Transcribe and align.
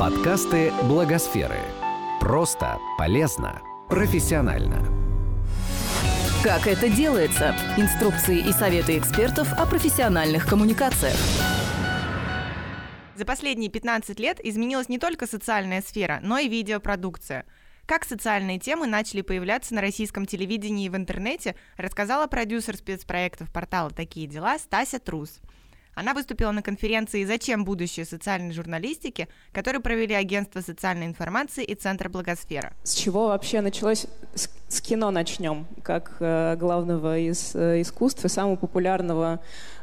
Подкасты 0.00 0.72
Благосферы. 0.84 1.58
Просто, 2.20 2.78
полезно, 2.96 3.60
профессионально. 3.86 4.82
Как 6.42 6.66
это 6.66 6.88
делается? 6.88 7.54
Инструкции 7.76 8.38
и 8.38 8.50
советы 8.50 8.96
экспертов 8.96 9.52
о 9.52 9.66
профессиональных 9.66 10.46
коммуникациях. 10.46 11.18
За 13.14 13.26
последние 13.26 13.68
15 13.68 14.18
лет 14.18 14.40
изменилась 14.42 14.88
не 14.88 14.98
только 14.98 15.26
социальная 15.26 15.82
сфера, 15.82 16.20
но 16.22 16.38
и 16.38 16.48
видеопродукция. 16.48 17.44
Как 17.84 18.06
социальные 18.06 18.58
темы 18.58 18.86
начали 18.86 19.20
появляться 19.20 19.74
на 19.74 19.82
российском 19.82 20.24
телевидении 20.24 20.86
и 20.86 20.88
в 20.88 20.96
интернете, 20.96 21.56
рассказала 21.76 22.26
продюсер 22.26 22.74
спецпроектов 22.74 23.52
портала 23.52 23.90
«Такие 23.90 24.26
дела» 24.26 24.58
Стася 24.58 24.98
Трус. 24.98 25.40
Она 25.94 26.14
выступила 26.14 26.52
на 26.52 26.62
конференции 26.62 27.24
«Зачем 27.24 27.64
будущее 27.64 28.06
социальной 28.06 28.52
журналистики», 28.52 29.28
которую 29.52 29.82
провели 29.82 30.14
Агентство 30.14 30.60
социальной 30.60 31.06
информации 31.06 31.64
и 31.64 31.74
Центр 31.74 32.08
Благосфера. 32.08 32.72
С 32.82 32.94
чего 32.94 33.28
вообще 33.28 33.60
началось? 33.60 34.06
С, 34.34 34.48
с 34.68 34.80
кино 34.80 35.10
начнем, 35.10 35.66
как 35.82 36.16
э, 36.20 36.56
главного 36.56 37.18
из 37.18 37.54
э, 37.54 37.80
искусств 37.82 38.24
и 38.24 38.28
самого 38.28 38.56
популярного 38.56 39.40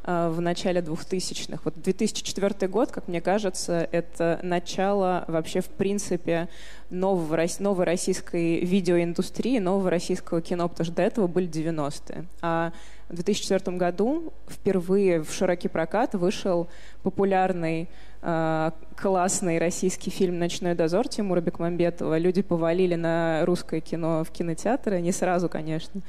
в 0.07 0.39
начале 0.39 0.79
2000-х. 0.79 1.59
Вот 1.65 1.81
2004 1.81 2.69
год, 2.69 2.91
как 2.91 3.09
мне 3.09 3.19
кажется, 3.19 3.87
это 3.91 4.39
начало 4.41 5.25
вообще 5.27 5.59
в 5.59 5.67
принципе 5.67 6.47
нового, 6.89 7.45
новой 7.59 7.85
российской 7.85 8.61
видеоиндустрии, 8.61 9.59
нового 9.59 9.89
российского 9.89 10.41
кино, 10.41 10.69
потому 10.69 10.85
что 10.85 10.95
до 10.95 11.01
этого 11.01 11.27
были 11.27 11.49
90-е. 11.49 12.25
А 12.41 12.71
в 13.09 13.15
2004 13.15 13.77
году 13.77 14.33
впервые 14.47 15.23
в 15.23 15.31
широкий 15.31 15.67
прокат 15.67 16.13
вышел 16.13 16.67
популярный 17.03 17.89
э, 18.21 18.71
классный 18.95 19.59
российский 19.59 20.09
фильм 20.09 20.39
«Ночной 20.39 20.75
дозор» 20.75 21.07
Тимура 21.07 21.41
Бекмамбетова. 21.41 22.17
Люди 22.17 22.41
повалили 22.41 22.95
на 22.95 23.45
русское 23.45 23.81
кино 23.81 24.23
в 24.23 24.31
кинотеатры, 24.31 24.99
не 25.01 25.11
сразу, 25.11 25.47
конечно. 25.49 26.01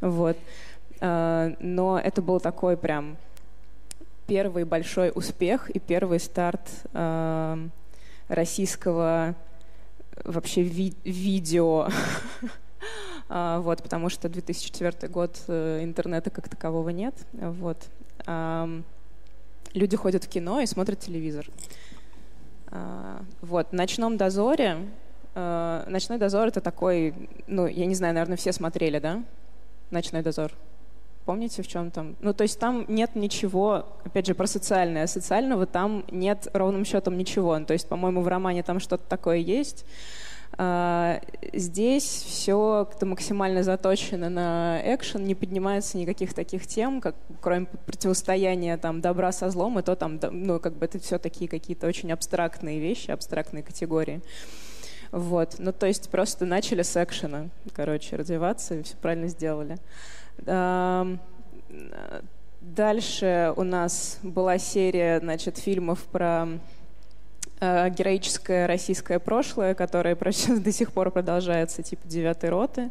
Вот. 0.00 0.36
Э, 1.00 1.54
но 1.60 1.98
это 1.98 2.22
был 2.22 2.40
такой 2.40 2.76
прям 2.76 3.16
первый 4.26 4.64
большой 4.64 5.12
успех 5.14 5.70
и 5.70 5.78
первый 5.78 6.20
старт 6.20 6.68
э, 6.92 7.68
российского 8.28 9.34
вообще 10.24 10.62
ви 10.62 10.94
видео 11.04 11.88
А, 13.28 13.60
вот, 13.60 13.82
потому 13.82 14.10
что 14.10 14.28
2004 14.28 15.08
год 15.08 15.40
э, 15.48 15.80
интернета 15.82 16.30
как 16.30 16.48
такового 16.48 16.90
нет, 16.90 17.14
вот. 17.32 17.78
Люди 19.72 19.96
ходят 19.96 20.24
в 20.24 20.28
кино 20.28 20.60
и 20.60 20.66
смотрят 20.66 21.00
телевизор. 21.00 21.46
А, 22.68 23.22
вот, 23.40 23.70
в 23.70 23.72
«Ночном 23.72 24.16
дозоре» 24.16 24.88
э, 25.34 25.84
«Ночной 25.88 26.18
дозор»— 26.18 26.48
это 26.48 26.60
такой, 26.60 27.28
ну, 27.46 27.66
я 27.66 27.86
не 27.86 27.94
знаю, 27.94 28.14
наверное, 28.14 28.36
все 28.36 28.52
смотрели, 28.52 28.98
да? 28.98 29.24
«Ночной 29.90 30.22
дозор». 30.22 30.52
Помните, 31.24 31.62
в 31.62 31.66
чем 31.66 31.90
там? 31.90 32.16
Ну, 32.20 32.34
то 32.34 32.42
есть 32.42 32.58
там 32.58 32.84
нет 32.88 33.16
ничего, 33.16 33.86
опять 34.04 34.26
же, 34.26 34.34
про 34.34 34.46
социальное. 34.46 35.06
Социального 35.06 35.64
там 35.64 36.04
нет 36.10 36.48
ровным 36.52 36.84
счетом 36.84 37.16
ничего. 37.16 37.58
То 37.60 37.72
есть, 37.72 37.88
по-моему, 37.88 38.20
в 38.20 38.28
романе 38.28 38.62
там 38.62 38.78
что-то 38.78 39.04
такое 39.08 39.38
есть. 39.38 39.86
А, 40.56 41.20
здесь 41.52 42.04
все 42.04 42.86
как-то 42.88 43.06
максимально 43.06 43.62
заточено 43.62 44.28
на 44.28 44.80
экшен, 44.84 45.24
не 45.24 45.34
поднимается 45.34 45.98
никаких 45.98 46.34
таких 46.34 46.66
тем, 46.66 47.00
как 47.00 47.16
кроме 47.40 47.66
противостояния 47.66 48.76
там 48.76 49.00
добра 49.00 49.32
со 49.32 49.50
злом, 49.50 49.78
и 49.78 49.82
то 49.82 49.96
там, 49.96 50.20
ну, 50.30 50.60
как 50.60 50.74
бы 50.74 50.84
это 50.84 51.00
все 51.00 51.18
такие 51.18 51.48
какие-то 51.48 51.86
очень 51.86 52.12
абстрактные 52.12 52.78
вещи, 52.78 53.10
абстрактные 53.10 53.62
категории. 53.62 54.20
Вот. 55.10 55.56
Ну, 55.58 55.72
то 55.72 55.86
есть 55.86 56.10
просто 56.10 56.44
начали 56.44 56.82
с 56.82 57.02
экшена, 57.02 57.48
короче, 57.72 58.16
развиваться, 58.16 58.74
и 58.74 58.82
все 58.82 58.96
правильно 58.96 59.28
сделали. 59.28 59.78
Дальше 62.60 63.52
у 63.56 63.62
нас 63.62 64.18
была 64.22 64.58
серия, 64.58 65.20
значит, 65.20 65.58
фильмов 65.58 66.02
про 66.04 66.48
Э, 67.60 67.88
героическое 67.88 68.66
российское 68.66 69.18
прошлое, 69.18 69.74
которое 69.74 70.16
до 70.60 70.72
сих 70.72 70.92
пор 70.92 71.10
продолжается, 71.10 71.82
типа 71.82 72.06
«Девятой 72.06 72.50
роты». 72.50 72.90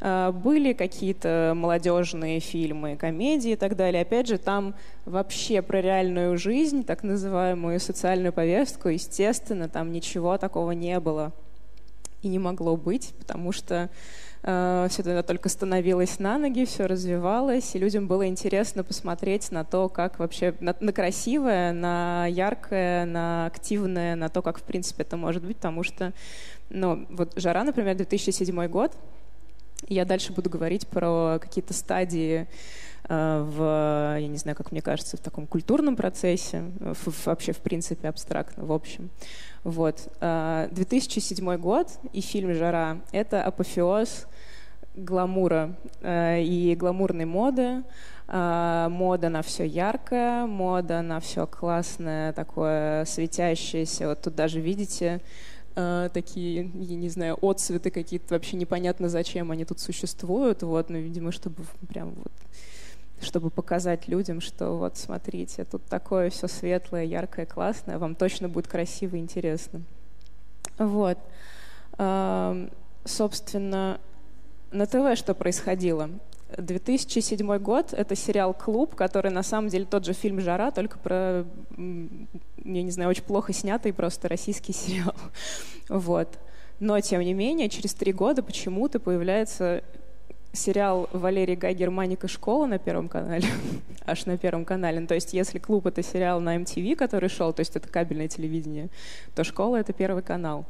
Э, 0.00 0.30
были 0.32 0.72
какие-то 0.72 1.54
молодежные 1.56 2.40
фильмы, 2.40 2.96
комедии 2.96 3.52
и 3.52 3.56
так 3.56 3.76
далее. 3.76 4.02
Опять 4.02 4.28
же, 4.28 4.36
там 4.36 4.74
вообще 5.06 5.62
про 5.62 5.80
реальную 5.80 6.36
жизнь, 6.36 6.84
так 6.84 7.02
называемую 7.02 7.80
социальную 7.80 8.32
повестку, 8.32 8.88
естественно, 8.88 9.68
там 9.68 9.92
ничего 9.92 10.36
такого 10.38 10.72
не 10.72 10.98
было 11.00 11.32
и 12.22 12.28
не 12.28 12.38
могло 12.38 12.76
быть, 12.76 13.14
потому 13.18 13.52
что 13.52 13.88
все 14.42 15.02
тогда 15.02 15.22
только 15.22 15.48
становилось 15.48 16.18
на 16.18 16.38
ноги, 16.38 16.64
все 16.64 16.86
развивалось, 16.86 17.74
и 17.74 17.78
людям 17.78 18.06
было 18.06 18.26
интересно 18.26 18.82
посмотреть 18.82 19.50
на 19.52 19.64
то, 19.64 19.88
как 19.88 20.18
вообще, 20.18 20.54
на, 20.60 20.74
на 20.80 20.92
красивое, 20.92 21.72
на 21.72 22.26
яркое, 22.26 23.04
на 23.04 23.46
активное, 23.46 24.16
на 24.16 24.28
то, 24.30 24.40
как, 24.40 24.58
в 24.58 24.62
принципе, 24.62 25.02
это 25.02 25.16
может 25.16 25.44
быть, 25.44 25.56
потому 25.56 25.82
что, 25.82 26.12
ну, 26.70 27.06
вот 27.10 27.34
«Жара», 27.36 27.64
например, 27.64 27.96
2007 27.96 28.66
год, 28.68 28.92
я 29.88 30.04
дальше 30.04 30.32
буду 30.32 30.48
говорить 30.48 30.88
про 30.88 31.38
какие-то 31.38 31.74
стадии 31.74 32.46
Э, 32.46 32.46
в, 33.10 34.16
я 34.20 34.28
не 34.28 34.38
знаю, 34.38 34.56
как 34.56 34.70
мне 34.70 34.80
кажется, 34.80 35.16
в 35.16 35.20
таком 35.20 35.48
культурном 35.48 35.96
процессе, 35.96 36.70
в, 36.78 37.26
вообще, 37.26 37.52
в 37.52 37.58
принципе, 37.58 38.08
абстрактно, 38.08 38.64
в 38.64 38.72
общем. 38.72 39.10
Вот. 39.64 40.08
2007 40.20 41.50
э, 41.50 41.58
год 41.58 41.88
и 42.12 42.20
фильм 42.20 42.54
«Жара»— 42.54 43.00
это 43.12 43.42
апофеоз 43.42 44.26
гламура 44.94 45.74
э, 46.02 46.42
и 46.42 46.76
гламурной 46.76 47.24
моды, 47.24 47.82
мода 48.28 49.28
на 49.28 49.42
все 49.42 49.64
яркое, 49.64 50.46
мода 50.46 51.02
на 51.02 51.18
все 51.18 51.48
классное, 51.48 52.32
такое 52.32 53.04
светящееся. 53.04 54.06
Вот 54.06 54.22
тут 54.22 54.36
даже 54.36 54.60
видите 54.60 55.20
такие, 55.74 56.70
я 56.74 56.96
не 56.96 57.08
знаю, 57.08 57.38
отцветы 57.42 57.90
какие-то, 57.90 58.34
вообще 58.34 58.56
непонятно 58.56 59.08
зачем 59.08 59.50
они 59.50 59.64
тут 59.64 59.80
существуют, 59.80 60.62
вот, 60.62 60.90
но, 60.90 60.98
видимо, 60.98 61.32
чтобы 61.32 61.64
прям 61.88 62.10
вот 62.10 62.32
чтобы 63.20 63.50
показать 63.50 64.08
людям, 64.08 64.40
что 64.40 64.76
вот 64.76 64.96
смотрите, 64.96 65.64
тут 65.64 65.84
такое 65.84 66.30
все 66.30 66.48
светлое, 66.48 67.04
яркое, 67.04 67.46
классное, 67.46 67.98
вам 67.98 68.14
точно 68.14 68.48
будет 68.48 68.68
красиво 68.68 69.16
и 69.16 69.20
интересно. 69.20 69.82
Вот. 70.78 71.18
Собственно, 73.04 74.00
на 74.70 74.86
ТВ 74.86 75.18
что 75.18 75.34
происходило? 75.34 76.10
2007 76.56 77.58
год— 77.58 77.92
это 77.96 78.16
сериал 78.16 78.54
«Клуб», 78.54 78.94
который 78.94 79.30
на 79.30 79.42
самом 79.42 79.68
деле 79.68 79.84
тот 79.84 80.04
же 80.04 80.12
фильм 80.12 80.40
«Жара», 80.40 80.70
только 80.70 80.98
про, 80.98 81.44
я 81.76 82.82
не 82.82 82.90
знаю, 82.90 83.10
очень 83.10 83.22
плохо 83.22 83.52
снятый 83.52 83.92
просто 83.92 84.28
российский 84.28 84.72
сериал. 84.72 85.14
Вот. 85.88 86.38
Но, 86.78 86.98
тем 87.00 87.20
не 87.20 87.34
менее, 87.34 87.68
через 87.68 87.94
три 87.94 88.12
года 88.12 88.42
почему-то 88.42 89.00
появляется 89.00 89.84
сериал 90.52 91.08
Валерий 91.12 91.56
Гай 91.56 91.74
«Германика. 91.74 92.28
Школа» 92.28 92.66
на 92.66 92.78
Первом 92.78 93.08
канале, 93.08 93.46
аж 94.06 94.26
на 94.26 94.36
Первом 94.36 94.64
канале. 94.64 95.00
Ну, 95.00 95.06
то 95.06 95.14
есть 95.14 95.32
если 95.32 95.58
«Клуб»— 95.58 95.86
это 95.88 96.02
сериал 96.02 96.40
на 96.40 96.56
MTV, 96.56 96.96
который 96.96 97.28
шел, 97.28 97.52
то 97.52 97.60
есть 97.60 97.76
это 97.76 97.88
кабельное 97.88 98.28
телевидение, 98.28 98.88
то 99.34 99.44
«Школа»— 99.44 99.76
это 99.80 99.92
Первый 99.92 100.22
канал. 100.22 100.66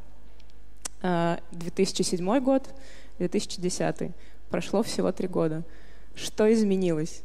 2007 1.01 2.29
а, 2.29 2.39
год, 2.39 2.69
2010. 3.17 4.11
Прошло 4.49 4.83
всего 4.83 5.11
три 5.11 5.27
года. 5.27 5.63
Что 6.13 6.51
изменилось? 6.51 7.23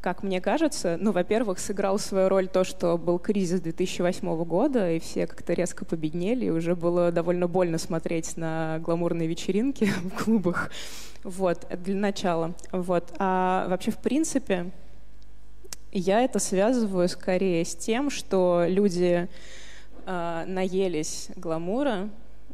Как 0.00 0.22
мне 0.22 0.40
кажется, 0.40 0.96
ну, 0.98 1.12
во-первых, 1.12 1.58
сыграл 1.60 1.98
свою 1.98 2.28
роль 2.28 2.48
то, 2.48 2.64
что 2.64 2.98
был 2.98 3.18
кризис 3.18 3.60
2008 3.60 4.44
года, 4.44 4.90
и 4.90 4.98
все 4.98 5.26
как-то 5.26 5.52
резко 5.52 5.84
победнели, 5.84 6.46
и 6.46 6.50
уже 6.50 6.74
было 6.74 7.12
довольно 7.12 7.46
больно 7.46 7.78
смотреть 7.78 8.36
на 8.36 8.80
гламурные 8.80 9.28
вечеринки 9.28 9.84
в 10.02 10.24
клубах. 10.24 10.70
Вот, 11.24 11.66
для 11.82 11.94
начала. 11.94 12.54
Вот. 12.72 13.12
А 13.18 13.66
вообще, 13.68 13.90
в 13.90 13.98
принципе, 13.98 14.70
я 15.92 16.22
это 16.22 16.38
связываю 16.38 17.08
скорее 17.08 17.64
с 17.64 17.74
тем, 17.74 18.10
что 18.10 18.64
люди 18.66 19.28
э, 20.06 20.44
наелись 20.46 21.28
гламура, 21.36 22.08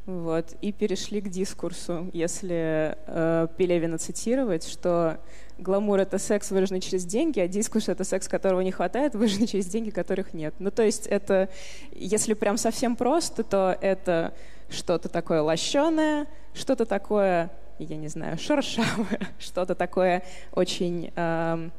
вот, 0.08 0.54
и 0.62 0.72
перешли 0.72 1.20
к 1.20 1.28
дискурсу, 1.28 2.08
если 2.14 2.96
э, 3.06 3.46
Пелевина 3.58 3.98
цитировать, 3.98 4.66
что 4.66 5.18
гламур— 5.58 5.98
это 6.00 6.16
секс, 6.16 6.50
выраженный 6.50 6.80
через 6.80 7.04
деньги, 7.04 7.40
а 7.40 7.46
дискурс— 7.46 7.88
это 7.90 8.04
секс, 8.04 8.26
которого 8.26 8.62
не 8.62 8.72
хватает, 8.72 9.14
выраженный 9.14 9.46
через 9.46 9.66
деньги, 9.66 9.90
которых 9.90 10.32
нет. 10.32 10.54
Ну, 10.58 10.70
то 10.70 10.82
есть 10.82 11.06
это, 11.06 11.50
если 11.92 12.32
прям 12.32 12.56
совсем 12.56 12.96
просто, 12.96 13.44
то 13.44 13.76
это 13.80 14.32
что-то 14.70 15.10
такое 15.10 15.42
лощеное, 15.42 16.26
что-то 16.54 16.86
такое, 16.86 17.50
я 17.84 17.96
не 17.96 18.08
знаю, 18.08 18.38
шершавое, 18.38 19.20
что-то 19.38 19.74
такое 19.74 20.22
очень... 20.52 21.12
Э, 21.16 21.70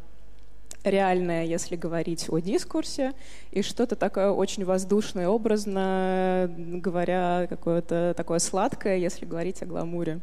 реальное, 0.83 1.45
если 1.45 1.75
говорить 1.75 2.29
о 2.29 2.39
дискурсе, 2.39 3.13
и 3.51 3.61
что-то 3.61 3.95
такое 3.95 4.31
очень 4.31 4.65
воздушное, 4.65 5.27
образно 5.27 6.49
говоря, 6.57 7.47
какое-то 7.49 8.13
такое 8.15 8.39
сладкое, 8.39 8.97
если 8.97 9.25
говорить 9.25 9.61
о 9.61 9.65
гламуре. 9.65 10.19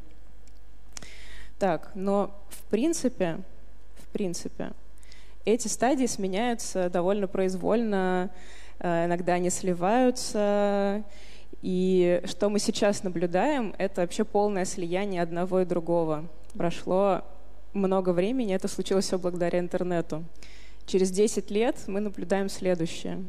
Так, 1.58 1.90
но 1.94 2.34
в 2.48 2.62
принципе, 2.70 3.38
в 3.98 4.06
принципе, 4.12 4.72
эти 5.44 5.68
стадии 5.68 6.06
сменяются 6.06 6.90
довольно 6.90 7.28
произвольно, 7.28 8.30
э, 8.78 9.06
иногда 9.06 9.34
они 9.34 9.50
сливаются, 9.50 11.02
и 11.66 12.22
что 12.26 12.48
мы 12.48 12.60
сейчас 12.60 13.02
наблюдаем, 13.02 13.74
это 13.76 14.02
вообще 14.02 14.22
полное 14.22 14.64
слияние 14.64 15.20
одного 15.20 15.62
и 15.62 15.64
другого. 15.64 16.28
Прошло 16.54 17.22
много 17.72 18.10
времени, 18.10 18.54
это 18.54 18.68
случилось 18.68 19.06
все 19.06 19.18
благодаря 19.18 19.58
интернету. 19.58 20.22
Через 20.86 21.10
10 21.10 21.50
лет 21.50 21.76
мы 21.88 21.98
наблюдаем 21.98 22.48
следующее. 22.48 23.24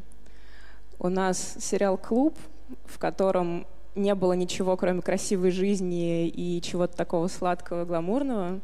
У 1.00 1.08
нас 1.08 1.56
сериал 1.58 1.98
«Клуб», 1.98 2.38
в 2.84 3.00
котором 3.00 3.66
не 3.96 4.14
было 4.14 4.34
ничего, 4.34 4.76
кроме 4.76 5.02
красивой 5.02 5.50
жизни 5.50 6.28
и 6.28 6.62
чего-то 6.62 6.96
такого 6.96 7.26
сладкого, 7.26 7.84
гламурного, 7.84 8.60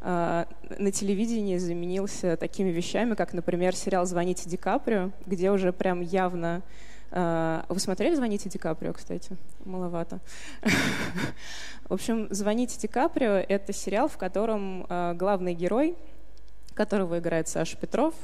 а, 0.00 0.48
на 0.78 0.90
телевидении 0.90 1.58
заменился 1.58 2.38
такими 2.38 2.70
вещами, 2.70 3.14
как, 3.14 3.34
например, 3.34 3.76
сериал 3.76 4.06
«Звоните 4.06 4.48
Ди 4.48 4.56
Каприо», 4.56 5.10
где 5.26 5.50
уже 5.50 5.70
прям 5.74 6.00
явно... 6.00 6.62
А, 7.14 7.66
вы 7.68 7.78
смотрели 7.78 8.14
«Звоните 8.14 8.48
Ди 8.48 8.56
Каприо», 8.56 8.94
кстати? 8.94 9.36
Маловато. 9.66 10.20
В 11.88 11.92
общем, 11.92 12.26
«Звоните 12.30 12.78
Ди 12.80 12.88
Каприо»— 12.88 13.32
это 13.48 13.74
сериал, 13.74 14.08
в 14.08 14.16
котором 14.16 14.86
а, 14.88 15.12
главный 15.12 15.52
герой, 15.52 15.94
которого 16.72 17.18
играет 17.18 17.48
Саша 17.48 17.76
Петров, 17.76 18.14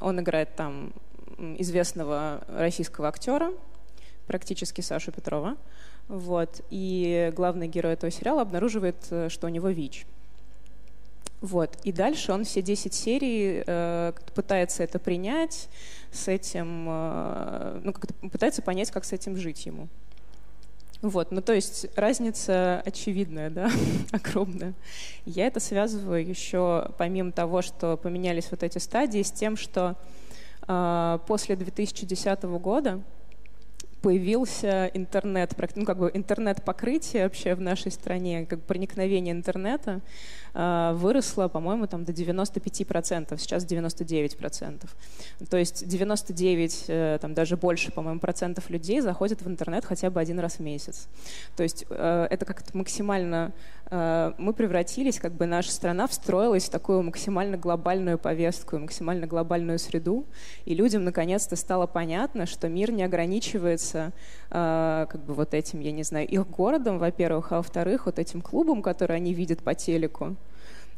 он 0.00 0.18
играет 0.20 0.56
там 0.56 0.92
известного 1.38 2.42
российского 2.48 3.08
актера, 3.08 3.52
практически 4.26 4.80
Сашу 4.80 5.12
Петрова. 5.12 5.56
Вот. 6.08 6.62
И 6.70 7.32
главный 7.36 7.68
герой 7.68 7.92
этого 7.92 8.10
сериала 8.10 8.42
обнаруживает, 8.42 8.96
э, 9.10 9.28
что 9.28 9.46
у 9.46 9.50
него 9.50 9.68
ВИЧ. 9.68 10.06
Вот. 11.40 11.76
И 11.84 11.92
дальше 11.92 12.32
он 12.32 12.44
все 12.44 12.62
10 12.62 12.92
серий 12.92 13.62
э, 13.66 14.12
пытается 14.34 14.82
это 14.82 14.98
принять, 14.98 15.68
с 16.12 16.28
этим, 16.28 16.86
э, 16.88 17.80
ну, 17.84 17.92
как 17.92 18.06
пытается 18.30 18.62
понять, 18.62 18.90
как 18.90 19.04
с 19.04 19.12
этим 19.12 19.36
жить 19.36 19.66
ему. 19.66 19.88
Вот, 21.02 21.30
ну 21.30 21.40
то 21.40 21.54
есть 21.54 21.86
разница 21.96 22.82
очевидная, 22.84 23.48
да, 23.48 23.70
огромная. 24.12 24.74
Я 25.24 25.46
это 25.46 25.58
связываю 25.58 26.26
еще, 26.26 26.90
помимо 26.98 27.32
того, 27.32 27.62
что 27.62 27.96
поменялись 27.96 28.50
вот 28.50 28.62
эти 28.62 28.76
стадии, 28.78 29.22
с 29.22 29.32
тем, 29.32 29.56
что 29.56 29.96
э, 30.68 31.18
после 31.26 31.56
2010 31.56 32.42
года 32.42 33.00
появился 34.02 34.90
интернет, 34.94 35.54
ну, 35.74 35.84
как 35.84 35.98
бы 35.98 36.10
интернет-покрытие 36.12 37.24
вообще 37.24 37.54
в 37.54 37.60
нашей 37.60 37.92
стране, 37.92 38.46
как 38.46 38.62
проникновение 38.62 39.34
интернета 39.34 40.00
э, 40.54 40.92
выросло, 40.94 41.48
по-моему, 41.48 41.86
там 41.86 42.04
до 42.04 42.12
95%, 42.12 43.38
сейчас 43.38 43.64
99%. 43.64 44.88
То 45.48 45.56
есть 45.56 45.86
99, 45.86 46.84
э, 46.88 47.18
там 47.20 47.34
даже 47.34 47.56
больше, 47.56 47.92
по-моему, 47.92 48.20
процентов 48.20 48.70
людей 48.70 49.00
заходят 49.00 49.42
в 49.42 49.48
интернет 49.48 49.84
хотя 49.84 50.10
бы 50.10 50.20
один 50.20 50.38
раз 50.40 50.56
в 50.56 50.60
месяц. 50.60 51.08
То 51.56 51.62
есть 51.62 51.84
э, 51.90 52.26
это 52.30 52.44
как-то 52.44 52.76
максимально... 52.76 53.52
Э, 53.90 54.32
мы 54.38 54.52
превратились, 54.52 55.18
как 55.18 55.32
бы 55.32 55.46
наша 55.46 55.72
страна 55.72 56.06
встроилась 56.06 56.64
в 56.64 56.70
такую 56.70 57.02
максимально 57.02 57.56
глобальную 57.56 58.18
повестку, 58.18 58.78
максимально 58.78 59.26
глобальную 59.26 59.78
среду, 59.78 60.24
и 60.64 60.74
людям 60.74 61.04
наконец-то 61.04 61.56
стало 61.56 61.86
понятно, 61.86 62.46
что 62.46 62.68
мир 62.68 62.92
не 62.92 63.02
ограничивается 63.02 64.12
э, 64.50 65.06
как 65.10 65.20
бы 65.24 65.34
вот 65.34 65.54
этим, 65.54 65.80
я 65.80 65.92
не 65.92 66.04
знаю, 66.04 66.28
их 66.28 66.48
городом, 66.48 66.98
во-первых, 66.98 67.52
а 67.52 67.56
во-вторых, 67.56 68.06
вот 68.06 68.18
этим 68.18 68.42
клубом, 68.42 68.82
который 68.82 69.16
они 69.16 69.34
видят 69.34 69.62
по 69.64 69.74
телеку, 69.74 70.36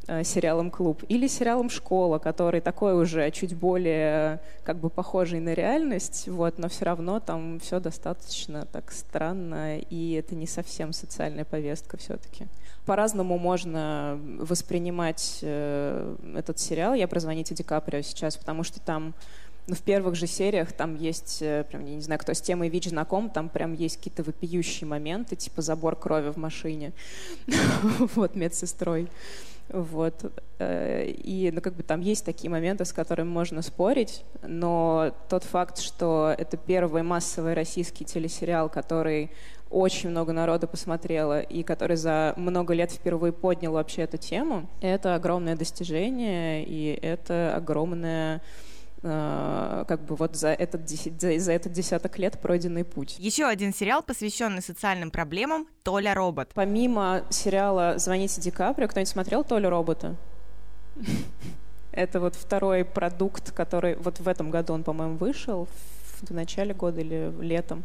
э, 0.07 0.23
сериалом 0.23 0.71
«Клуб», 0.71 1.03
или 1.09 1.29
сериалом 1.29 1.71
«Школа», 1.71 2.19
который 2.19 2.61
такой 2.61 3.01
уже 3.01 3.31
чуть 3.31 3.55
более 3.55 4.41
как 4.65 4.77
бы 4.77 4.91
похожий 4.91 5.41
на 5.41 5.55
реальность, 5.55 6.29
вот, 6.29 6.59
но 6.59 6.69
все 6.69 6.85
равно 6.85 7.21
там 7.21 7.59
все 7.59 7.81
достаточно 7.81 8.67
так 8.67 8.93
странно, 8.93 9.79
и 9.79 10.13
это 10.13 10.35
не 10.35 10.47
совсем 10.47 10.93
социальная 10.93 11.47
повестка 11.47 11.97
все-таки. 11.97 12.49
По-разному 12.87 13.39
можно 13.39 14.19
воспринимать 14.39 15.39
э, 15.43 16.17
этот 16.37 16.59
сериал. 16.59 16.95
Я 16.95 17.07
про 17.07 17.21
«Звоните 17.21 17.55
Ди 17.55 17.63
Каприо» 17.63 18.03
сейчас, 18.03 18.37
потому 18.37 18.65
что 18.65 18.81
там 18.81 19.15
ну, 19.69 19.77
в 19.77 19.83
первых 19.83 20.17
же 20.17 20.27
сериях 20.27 20.73
там 20.73 20.97
есть, 20.97 21.39
э, 21.41 21.65
прям, 21.71 21.87
я 21.87 21.95
не 21.95 22.01
знаю, 22.01 22.19
кто 22.19 22.35
с 22.35 22.41
темой 22.41 22.69
ВИЧ 22.69 22.89
знаком, 22.89 23.31
там 23.31 23.49
прям 23.49 23.75
есть 23.75 23.99
какие-то 23.99 24.25
вопиющие 24.25 24.89
моменты, 24.89 25.37
типа 25.37 25.63
забор 25.63 25.95
крови 25.95 26.31
в 26.31 26.37
машине, 26.37 26.93
вот, 28.17 28.35
медсестрой. 28.35 29.09
Вот. 29.73 30.33
Э, 30.59 31.07
и, 31.07 31.51
ну, 31.53 31.61
как 31.61 31.75
бы 31.75 31.83
там 31.83 32.01
есть 32.01 32.25
такие 32.25 32.51
моменты, 32.51 32.85
с 32.85 32.93
которыми 32.93 33.29
можно 33.29 33.63
спорить, 33.63 34.25
но 34.43 35.15
тот 35.29 35.45
факт, 35.45 35.79
что 35.79 36.35
это 36.37 36.57
первый 36.57 37.03
массовый 37.03 37.55
российский 37.55 38.05
телесериал, 38.05 38.69
который 38.69 39.31
очень 39.71 40.11
много 40.11 40.33
народа 40.33 40.67
посмотрело 40.67 41.41
и 41.41 41.63
который 41.63 41.97
за 41.97 42.35
много 42.37 42.75
лет 42.75 42.93
впервые 42.93 43.33
поднял 43.33 43.73
вообще 43.73 44.03
эту 44.03 44.19
тему, 44.19 44.69
это 44.83 45.15
огромное 45.15 45.57
достижение, 45.57 46.63
и 46.65 46.99
это 47.01 47.55
огромное 47.57 48.43
как 49.03 50.05
бы 50.05 50.15
вот 50.15 50.37
за 50.37 50.51
этот, 50.51 50.89
за, 50.89 51.39
за 51.39 51.53
этот 51.53 51.73
десяток 51.73 52.19
лет 52.19 52.41
пройденный 52.41 52.85
путь. 52.85 53.17
Еще 53.19 53.47
один 53.47 53.75
сериал, 53.75 54.01
посвященный 54.01 54.63
социальным 54.63 55.11
проблемам 55.11 55.67
«Толя 55.83 56.15
робот». 56.15 56.51
Помимо 56.55 57.25
сериала 57.29 57.99
«Звоните 57.99 58.41
Ди 58.41 58.53
Каприо», 58.53 58.87
кто-нибудь 58.87 59.09
смотрел 59.11 59.43
«Толя 59.43 59.69
робота»? 59.71 60.15
Это 61.91 62.21
вот 62.21 62.37
второй 62.37 62.85
продукт, 62.85 63.51
который 63.51 63.97
вот 63.97 64.21
в 64.21 64.29
этом 64.29 64.51
году 64.51 64.73
он, 64.73 64.85
по-моему, 64.85 65.17
вышел, 65.17 65.67
в 66.23 66.31
начале 66.31 66.73
года 66.73 67.01
или 67.01 67.35
летом. 67.41 67.83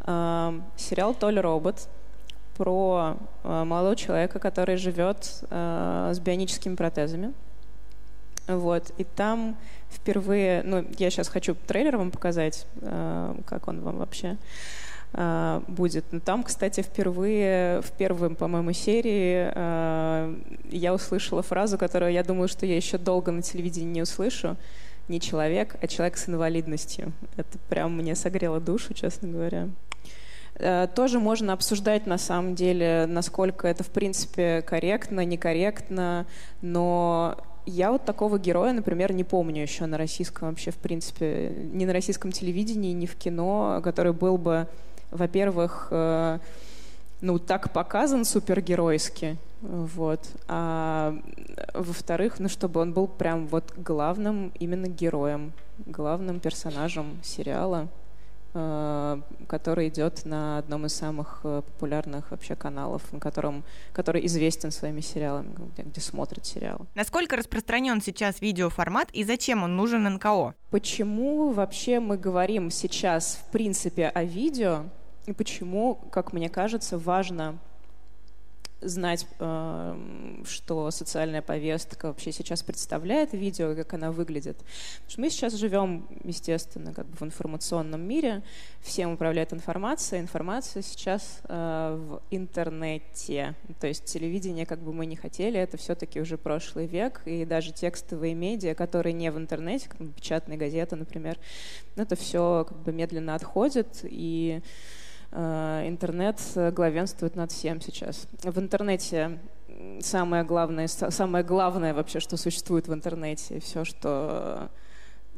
Э, 0.00 0.60
сериал 0.76 1.14
«Толя 1.14 1.40
робот» 1.40 1.88
про 2.56 3.16
э, 3.44 3.64
молодого 3.64 3.94
человека, 3.94 4.40
который 4.40 4.76
живет 4.76 5.24
с 5.48 6.18
бионическими 6.18 6.74
протезами. 6.74 7.32
Вот. 8.48 8.92
И 8.96 9.04
там 9.04 9.56
впервые, 9.90 10.62
ну, 10.64 10.84
я 10.98 11.10
сейчас 11.10 11.28
хочу 11.28 11.54
трейлер 11.54 11.98
вам 11.98 12.10
показать, 12.10 12.66
э, 12.80 13.34
как 13.46 13.68
он 13.68 13.80
вам 13.80 13.98
вообще 13.98 14.38
э, 15.12 15.60
будет. 15.68 16.06
Но 16.10 16.20
там, 16.20 16.42
кстати, 16.42 16.80
впервые, 16.80 17.82
в 17.82 17.92
первом, 17.92 18.34
по-моему, 18.36 18.72
серии 18.72 19.50
э, 19.54 20.34
я 20.70 20.94
услышала 20.94 21.42
фразу, 21.42 21.76
которую 21.76 22.12
я 22.12 22.24
думаю, 22.24 22.48
что 22.48 22.64
я 22.64 22.76
еще 22.76 22.96
долго 22.96 23.30
на 23.30 23.42
телевидении 23.42 23.92
не 23.92 24.02
услышу. 24.02 24.56
Не 25.08 25.20
человек, 25.20 25.76
а 25.80 25.86
человек 25.86 26.18
с 26.18 26.28
инвалидностью. 26.28 27.12
Это 27.36 27.58
прям 27.70 27.96
мне 27.96 28.14
согрело 28.14 28.60
душу, 28.60 28.92
честно 28.92 29.28
говоря. 29.28 29.68
Тоже 30.94 31.18
можно 31.18 31.54
обсуждать 31.54 32.06
на 32.06 32.18
самом 32.18 32.54
деле, 32.54 33.06
насколько 33.08 33.66
это 33.68 33.84
в 33.84 33.88
принципе 33.88 34.60
корректно, 34.60 35.24
некорректно, 35.24 36.26
но 36.60 37.38
я 37.68 37.92
вот 37.92 38.04
такого 38.04 38.38
героя, 38.38 38.72
например, 38.72 39.12
не 39.12 39.24
помню 39.24 39.62
еще 39.62 39.86
на 39.86 39.98
российском 39.98 40.48
вообще, 40.48 40.70
в 40.70 40.76
принципе, 40.76 41.52
ни 41.72 41.84
на 41.84 41.92
российском 41.92 42.32
телевидении, 42.32 42.92
ни 42.92 43.06
в 43.06 43.14
кино, 43.16 43.80
который 43.84 44.12
был 44.12 44.38
бы, 44.38 44.66
во-первых, 45.10 45.88
э, 45.90 46.38
ну, 47.20 47.38
так 47.38 47.72
показан 47.72 48.24
супергеройски, 48.24 49.36
вот, 49.60 50.20
а 50.46 51.16
во-вторых, 51.74 52.38
ну, 52.38 52.48
чтобы 52.48 52.80
он 52.80 52.92
был 52.92 53.06
прям 53.06 53.46
вот 53.48 53.72
главным 53.76 54.52
именно 54.58 54.86
героем, 54.86 55.52
главным 55.86 56.40
персонажем 56.40 57.18
сериала. 57.22 57.88
Э, 58.54 59.20
который 59.46 59.88
идет 59.88 60.24
на 60.24 60.58
одном 60.58 60.86
из 60.86 60.94
самых 60.94 61.40
э, 61.44 61.62
популярных 61.64 62.30
вообще 62.30 62.54
каналов, 62.54 63.02
на 63.12 63.20
котором, 63.20 63.62
который 63.92 64.24
известен 64.26 64.70
своими 64.70 65.00
сериалами, 65.00 65.54
где, 65.74 65.82
где 65.82 66.00
смотрят 66.00 66.46
сериалы. 66.46 66.86
Насколько 66.94 67.36
распространен 67.36 68.00
сейчас 68.00 68.40
видеоформат 68.40 69.10
и 69.12 69.24
зачем 69.24 69.62
он 69.62 69.76
нужен 69.76 70.04
НКО? 70.14 70.54
Почему 70.70 71.50
вообще 71.50 72.00
мы 72.00 72.16
говорим 72.16 72.70
сейчас 72.70 73.38
в 73.42 73.50
принципе 73.52 74.08
о 74.08 74.24
видео 74.24 74.84
и 75.26 75.32
почему, 75.34 75.96
как 76.10 76.32
мне 76.32 76.48
кажется, 76.48 76.96
важно 76.96 77.58
знать, 78.80 79.26
эм, 79.38 80.44
что 80.46 80.90
социальная 80.90 81.42
повестка 81.42 82.06
вообще 82.06 82.32
сейчас 82.32 82.62
представляет 82.62 83.32
видео, 83.32 83.74
как 83.74 83.94
она 83.94 84.12
выглядит. 84.12 84.56
Потому 84.56 85.10
что 85.10 85.20
мы 85.20 85.30
сейчас 85.30 85.54
живем, 85.54 86.06
естественно, 86.24 86.94
как 86.94 87.06
бы 87.06 87.16
в 87.16 87.22
информационном 87.22 88.00
мире, 88.00 88.42
всем 88.80 89.12
управляет 89.12 89.52
информация, 89.52 90.20
информация 90.20 90.82
сейчас 90.82 91.40
э, 91.48 91.96
в 91.98 92.22
интернете. 92.30 93.54
То 93.80 93.88
есть 93.88 94.04
телевидение, 94.04 94.66
как 94.66 94.78
бы 94.80 94.92
мы 94.92 95.06
не 95.06 95.16
хотели, 95.16 95.58
это 95.58 95.76
все-таки 95.76 96.20
уже 96.20 96.38
прошлый 96.38 96.86
век, 96.86 97.22
и 97.24 97.44
даже 97.44 97.72
текстовые 97.72 98.34
медиа, 98.34 98.74
которые 98.74 99.12
не 99.12 99.30
в 99.30 99.38
интернете, 99.38 99.88
как 99.88 99.98
печатные 100.14 100.56
газеты, 100.56 100.96
например, 100.96 101.38
это 101.96 102.14
все 102.14 102.64
как 102.68 102.78
бы 102.78 102.92
медленно 102.92 103.34
отходит, 103.34 104.00
и 104.04 104.28
Э, 104.48 104.62
интернет 105.32 106.40
главенствует 106.72 107.36
над 107.36 107.52
всем 107.52 107.80
сейчас. 107.80 108.26
В 108.42 108.58
интернете 108.58 109.38
самое 110.00 110.44
главное, 110.44 110.86
самое 110.88 111.44
главное 111.44 111.94
вообще, 111.94 112.20
что 112.20 112.36
существует 112.36 112.88
в 112.88 112.94
интернете, 112.94 113.60
все, 113.60 113.84
что 113.84 114.70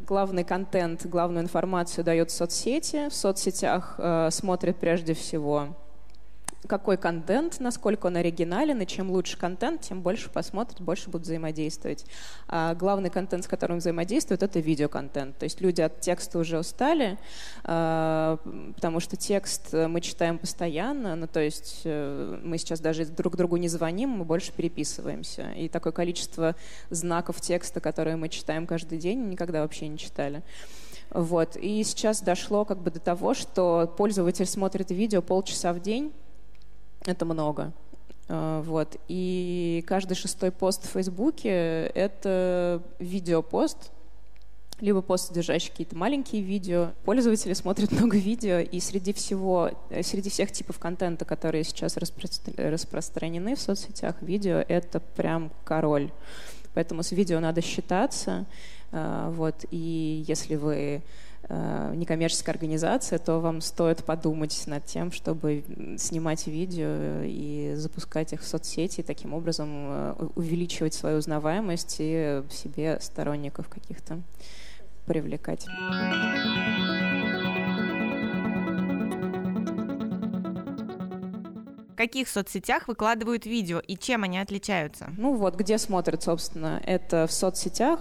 главный 0.07 0.45
контент, 0.45 1.07
главную 1.07 1.45
информацию 1.45 2.05
дает 2.05 2.31
соцсети. 2.31 3.09
В 3.09 3.15
соцсетях 3.15 3.95
э, 3.99 4.29
смотрят 4.31 4.77
прежде 4.77 5.15
всего 5.15 5.77
какой 6.67 6.97
контент, 6.97 7.59
насколько 7.61 8.07
он 8.07 8.17
оригинален, 8.17 8.81
и 8.81 8.87
чем 8.87 9.11
лучше 9.11 9.37
контент, 9.37 9.81
тем 9.83 10.03
больше 10.03 10.31
посмотрят, 10.31 10.81
больше 10.81 11.11
будут 11.11 11.27
взаимодействовать. 11.27 12.05
А 12.49 12.75
главный 12.75 13.11
контент, 13.11 13.45
с 13.45 13.49
которым 13.49 13.79
взаимодействуют, 13.79 14.43
это 14.43 14.61
видеоконтент. 14.61 15.39
То 15.39 15.45
есть 15.45 15.61
люди 15.61 15.81
от 15.81 16.01
текста 16.01 16.39
уже 16.39 16.59
устали, 16.59 17.19
а, 17.65 18.39
потому 18.75 19.01
что 19.01 19.17
текст 19.17 19.73
мы 19.73 20.01
читаем 20.01 20.39
постоянно, 20.39 21.17
ну 21.17 21.27
то 21.27 21.41
есть 21.41 21.83
э, 21.85 22.39
мы 22.43 22.59
сейчас 22.59 22.81
даже 22.81 23.07
друг 23.07 23.37
другу 23.37 23.57
не 23.57 23.69
звоним, 23.69 24.11
мы 24.11 24.25
больше 24.25 24.53
переписываемся. 24.53 25.53
И 25.53 25.69
такое 25.69 25.93
количество 25.93 26.55
знаков 26.91 27.41
текста, 27.41 27.81
которые 27.81 28.17
мы 28.17 28.29
читаем 28.29 28.67
каждый 28.67 28.99
день, 28.99 29.29
никогда 29.29 29.63
вообще 29.63 29.89
не 29.89 29.99
читали. 29.99 30.43
Вот. 31.11 31.57
И 31.57 31.83
сейчас 31.85 32.23
дошло 32.23 32.65
как 32.65 32.79
бы 32.79 32.91
до 32.91 33.01
того, 33.01 33.35
что 33.35 33.93
пользователь 33.97 34.47
смотрит 34.47 34.91
видео 34.91 35.23
полчаса 35.23 35.73
в 35.73 35.81
день, 35.81 36.13
это 37.07 37.25
много. 37.25 37.73
А, 38.29 38.63
вот. 38.63 38.97
И 39.09 39.85
каждый 39.87 40.15
шестой 40.15 40.51
пост 40.51 40.85
в 40.87 40.91
Фейсбуке— 40.91 41.87
это 41.95 42.83
видеопост, 42.99 43.91
либо 44.81 45.03
пост, 45.03 45.29
содержащий 45.29 45.71
какие-то 45.71 45.97
маленькие 45.97 46.43
видео. 46.43 46.91
Пользователи 47.05 47.53
смотрят 47.53 47.91
много 47.93 48.17
видео, 48.17 48.59
и 48.59 48.81
среди 48.81 49.13
всего, 49.13 49.71
э, 49.91 50.03
среди 50.03 50.31
всех 50.31 50.53
типов 50.53 50.79
контента, 50.79 51.25
которые 51.25 51.65
сейчас 51.65 51.97
распро- 51.97 52.71
распространены 52.71 53.57
в 53.57 53.61
соцсетях, 53.61 54.17
видео— 54.21 54.65
это 54.69 55.01
прям 55.01 55.51
король. 55.65 56.11
Поэтому 56.73 57.03
с 57.03 57.11
видео 57.11 57.41
надо 57.41 57.63
считаться. 57.63 58.47
А, 58.93 59.31
вот. 59.31 59.65
И 59.71 60.25
если 60.27 60.57
вы 60.57 60.75
Э, 60.75 61.01
некоммерческая 61.51 62.55
организация, 62.55 63.19
то 63.19 63.41
вам 63.41 63.61
стоит 63.61 64.05
подумать 64.05 64.63
над 64.67 64.85
тем, 64.87 65.11
чтобы 65.11 65.65
снимать 65.99 66.47
видео 66.47 67.23
и 67.25 67.73
запускать 67.75 68.33
их 68.33 68.43
в 68.43 68.47
соцсети, 68.47 69.01
и 69.01 69.03
таким 69.03 69.35
образом 69.35 69.69
э, 69.73 70.15
увеличивать 70.37 70.95
свою 70.95 71.19
узнаваемость 71.19 71.97
и 71.99 72.43
себе 72.51 72.99
сторонников 73.01 73.69
каких-то 73.69 74.21
привлекать. 75.07 75.67
В 81.89 81.97
каких 81.97 82.29
соцсетях 82.29 82.89
выкладывают 82.89 83.45
видео 83.45 83.81
и 83.81 83.97
чем 83.97 84.23
они 84.23 84.39
отличаются? 84.39 85.11
Ну 85.19 85.35
вот, 85.35 85.57
где 85.57 85.79
смотрят, 85.79 86.23
собственно, 86.23 86.81
это 86.87 87.27
в 87.27 87.33
соцсетях, 87.33 88.01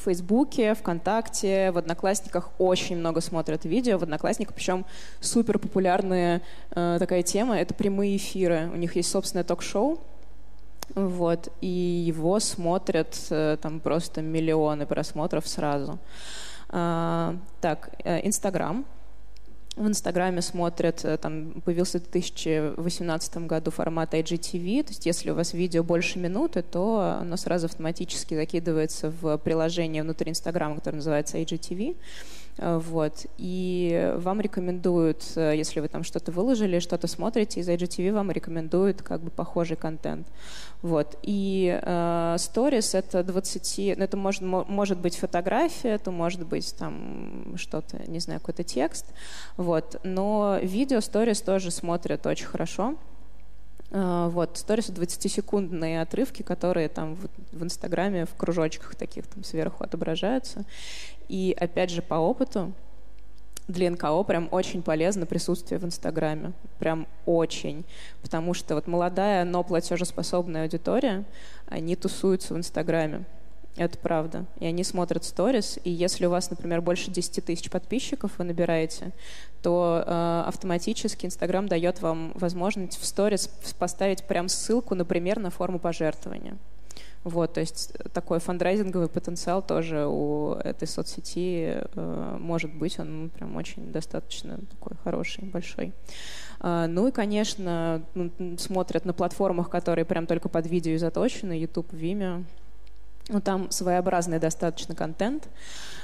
в 0.00 0.04
Фейсбуке, 0.04 0.74
ВКонтакте, 0.74 1.70
в 1.72 1.78
Одноклассниках 1.78 2.50
очень 2.58 2.96
много 2.96 3.20
смотрят 3.20 3.64
видео. 3.64 3.98
В 3.98 4.02
Одноклассниках, 4.02 4.54
причем 4.54 4.86
супер 5.20 5.58
популярная 5.58 6.40
э, 6.70 6.96
такая 6.98 7.22
тема— 7.22 7.58
это 7.60 7.74
прямые 7.74 8.16
эфиры. 8.16 8.70
У 8.72 8.76
них 8.76 8.96
есть 8.96 9.10
собственное 9.10 9.44
ток-шоу, 9.44 9.98
вот, 10.94 11.52
и 11.60 11.66
его 11.66 12.40
смотрят 12.40 13.14
э, 13.30 13.58
там 13.60 13.80
просто 13.80 14.22
миллионы 14.22 14.86
просмотров 14.86 15.46
сразу. 15.46 15.98
А, 16.70 17.36
так, 17.60 17.90
э, 18.04 18.26
Инстаграм— 18.26 18.84
в 19.76 19.86
Инстаграме 19.86 20.42
смотрят, 20.42 21.04
э, 21.04 21.16
там 21.16 21.62
появился 21.64 21.98
в 22.00 22.10
2018 22.10 23.46
году 23.46 23.70
формат 23.70 24.14
IGTV, 24.14 24.82
то 24.82 24.90
есть 24.90 25.06
если 25.06 25.30
у 25.30 25.34
вас 25.34 25.54
видео 25.54 25.82
больше 25.82 26.18
минуты, 26.18 26.62
то 26.62 27.18
оно 27.20 27.36
сразу 27.36 27.66
автоматически 27.66 28.34
закидывается 28.34 29.10
в 29.10 29.38
приложение 29.38 30.02
внутри 30.02 30.30
Инстаграма, 30.30 30.76
которое 30.76 30.96
называется 30.96 31.38
IGTV. 31.38 31.96
Э, 32.58 32.78
вот. 32.78 33.26
И 33.38 34.12
вам 34.16 34.40
рекомендуют, 34.40 35.24
э, 35.36 35.54
если 35.56 35.80
вы 35.80 35.88
там 35.88 36.04
что-то 36.04 36.32
выложили, 36.32 36.78
что-то 36.78 37.06
смотрите, 37.06 37.60
из 37.60 37.68
IGTV 37.68 38.12
вам 38.12 38.30
рекомендуют 38.30 39.02
как 39.02 39.20
бы 39.22 39.30
похожий 39.30 39.76
контент. 39.76 40.26
Вот. 40.82 41.18
И 41.22 41.78
э, 41.82 42.36
Stories— 42.36 42.98
это 42.98 43.22
20... 43.22 43.98
Ну, 43.98 44.04
это 44.04 44.16
может, 44.16 44.42
может 44.42 44.98
быть 44.98 45.16
фотография, 45.16 45.90
это 45.90 46.10
может 46.10 46.46
быть 46.46 46.74
там 46.78 47.54
что-то, 47.56 47.98
не 48.06 48.20
знаю, 48.20 48.40
какой-то 48.40 48.64
текст. 48.64 49.06
Вот. 49.56 50.00
Но 50.04 50.58
видео 50.62 50.98
Stories 50.98 51.44
тоже 51.44 51.70
смотрят 51.70 52.26
очень 52.26 52.46
хорошо. 52.46 52.96
Uh, 53.90 54.28
вот, 54.28 54.56
сторис 54.56 54.88
20-секундные 54.88 56.00
отрывки, 56.00 56.42
которые 56.42 56.88
там 56.88 57.16
в, 57.16 57.26
в 57.50 57.64
Инстаграме 57.64 58.24
в 58.24 58.36
кружочках 58.36 58.94
таких 58.94 59.26
там 59.26 59.42
сверху 59.42 59.82
отображаются. 59.82 60.64
И 61.30 61.56
опять 61.56 61.90
же 61.90 62.02
по 62.02 62.14
опыту 62.14 62.72
для 63.68 63.88
НКО 63.88 64.24
прям 64.24 64.48
очень 64.50 64.82
полезно 64.82 65.26
присутствие 65.26 65.78
в 65.78 65.84
Инстаграме. 65.84 66.52
Прям 66.80 67.06
очень. 67.24 67.84
Потому 68.20 68.52
что 68.52 68.74
вот 68.74 68.88
молодая, 68.88 69.44
но 69.44 69.62
платежеспособная 69.62 70.64
аудитория, 70.64 71.24
они 71.68 71.94
тусуются 71.94 72.54
в 72.54 72.56
Инстаграме. 72.56 73.26
Это 73.76 73.96
правда. 73.96 74.44
И 74.58 74.66
они 74.66 74.82
смотрят 74.82 75.22
сторис, 75.22 75.78
и 75.84 75.90
если 75.90 76.26
у 76.26 76.30
вас, 76.30 76.50
например, 76.50 76.80
больше 76.80 77.12
10 77.12 77.44
тысяч 77.44 77.70
подписчиков 77.70 78.32
вы 78.38 78.44
набираете, 78.44 79.12
то 79.62 80.02
э, 80.04 80.42
автоматически 80.48 81.26
Инстаграм 81.26 81.68
дает 81.68 82.02
вам 82.02 82.32
возможность 82.34 82.98
в 82.98 83.06
сторис 83.06 83.48
поставить 83.78 84.24
прям 84.24 84.48
ссылку, 84.48 84.96
например, 84.96 85.38
на 85.38 85.50
форму 85.50 85.78
пожертвования. 85.78 86.58
Вот, 87.22 87.52
то 87.52 87.60
есть 87.60 87.92
такой 88.14 88.40
фандрайзинговый 88.40 89.08
потенциал 89.08 89.60
тоже 89.60 90.06
у 90.06 90.54
этой 90.54 90.88
соцсети 90.88 91.82
э, 91.94 92.36
может 92.40 92.72
быть, 92.72 92.98
он 92.98 93.30
прям 93.34 93.56
очень 93.56 93.92
достаточно 93.92 94.58
такой 94.70 94.96
хороший, 95.04 95.44
большой. 95.44 95.92
Э, 96.60 96.86
ну 96.88 97.08
и, 97.08 97.10
конечно, 97.10 98.02
ну, 98.14 98.56
смотрят 98.56 99.04
на 99.04 99.12
платформах, 99.12 99.68
которые 99.68 100.06
прям 100.06 100.26
только 100.26 100.48
под 100.48 100.66
видео 100.66 100.96
заточены, 100.96 101.52
YouTube, 101.52 101.92
Vimeo. 101.92 102.44
Ну, 103.28 103.40
там 103.40 103.70
своеобразный 103.70 104.38
достаточно 104.38 104.94
контент. 104.94 105.48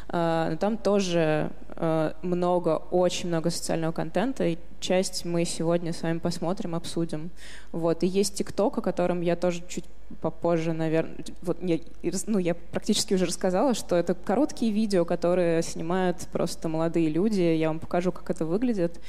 Uh, 0.09 0.51
но 0.51 0.57
там 0.57 0.77
тоже 0.77 1.51
uh, 1.71 2.15
много, 2.23 2.81
очень 2.91 3.29
много 3.29 3.51
социального 3.51 3.91
контента, 3.91 4.45
и 4.45 4.57
часть 4.79 5.25
мы 5.25 5.45
сегодня 5.45 5.93
с 5.93 6.03
вами 6.03 6.19
посмотрим, 6.19 6.77
обсудим. 6.77 7.31
Вот. 7.73 8.05
И 8.05 8.07
есть 8.07 8.35
ТикТок, 8.37 8.79
о 8.79 8.83
котором 8.83 9.21
я 9.21 9.35
тоже 9.35 9.63
чуть 9.69 9.85
попозже, 10.21 10.73
наверное... 10.73 11.17
Вот 11.43 11.59
я, 11.61 11.79
ну, 12.27 12.39
я 12.39 12.55
практически 12.55 13.15
уже 13.15 13.27
рассказала, 13.27 13.75
что 13.75 13.97
это 13.97 14.15
короткие 14.15 14.71
видео, 14.71 15.05
которые 15.05 15.63
снимают 15.63 16.29
просто 16.33 16.69
молодые 16.69 17.09
люди. 17.09 17.41
Я 17.41 17.69
вам 17.69 17.81
покажу, 17.81 18.13
как 18.13 18.31
это 18.31 18.45
выглядит. 18.45 19.01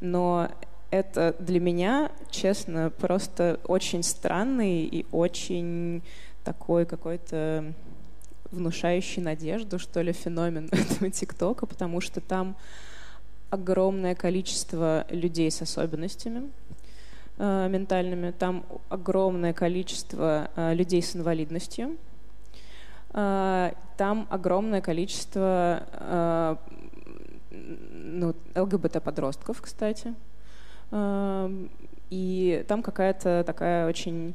Но 0.00 0.48
это 0.90 1.36
для 1.38 1.60
меня, 1.60 2.10
честно, 2.30 2.90
просто 2.90 3.60
очень 3.64 4.02
странный 4.02 4.84
и 4.84 5.04
очень 5.12 6.02
такой 6.44 6.86
какой-то 6.86 7.74
внушающий 8.50 9.22
надежду, 9.22 9.78
что 9.78 10.00
ли, 10.00 10.12
феномен 10.12 10.68
этого 10.72 11.10
ТикТока, 11.10 11.66
потому 11.66 12.00
что 12.00 12.20
там 12.20 12.56
огромное 13.50 14.14
количество 14.14 15.06
людей 15.10 15.50
с 15.50 15.62
особенностями 15.62 16.50
э, 17.38 17.68
ментальными, 17.68 18.30
там 18.30 18.64
огромное 18.88 19.52
количество 19.52 20.50
э, 20.54 20.74
людей 20.74 21.02
с 21.02 21.16
инвалидностью, 21.16 21.96
э, 23.14 23.72
там 23.96 24.26
огромное 24.30 24.80
количество 24.80 25.86
э, 25.92 26.56
ну, 27.50 28.34
ЛГБТ-подростков, 28.54 29.62
кстати. 29.62 30.14
Э, 30.90 31.50
и 32.10 32.64
там 32.68 32.82
какая-то 32.82 33.44
такая 33.46 33.86
очень 33.88 34.34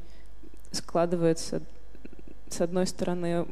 складывается 0.70 1.62
с 2.48 2.60
одной 2.60 2.86
стороны, 2.86 3.46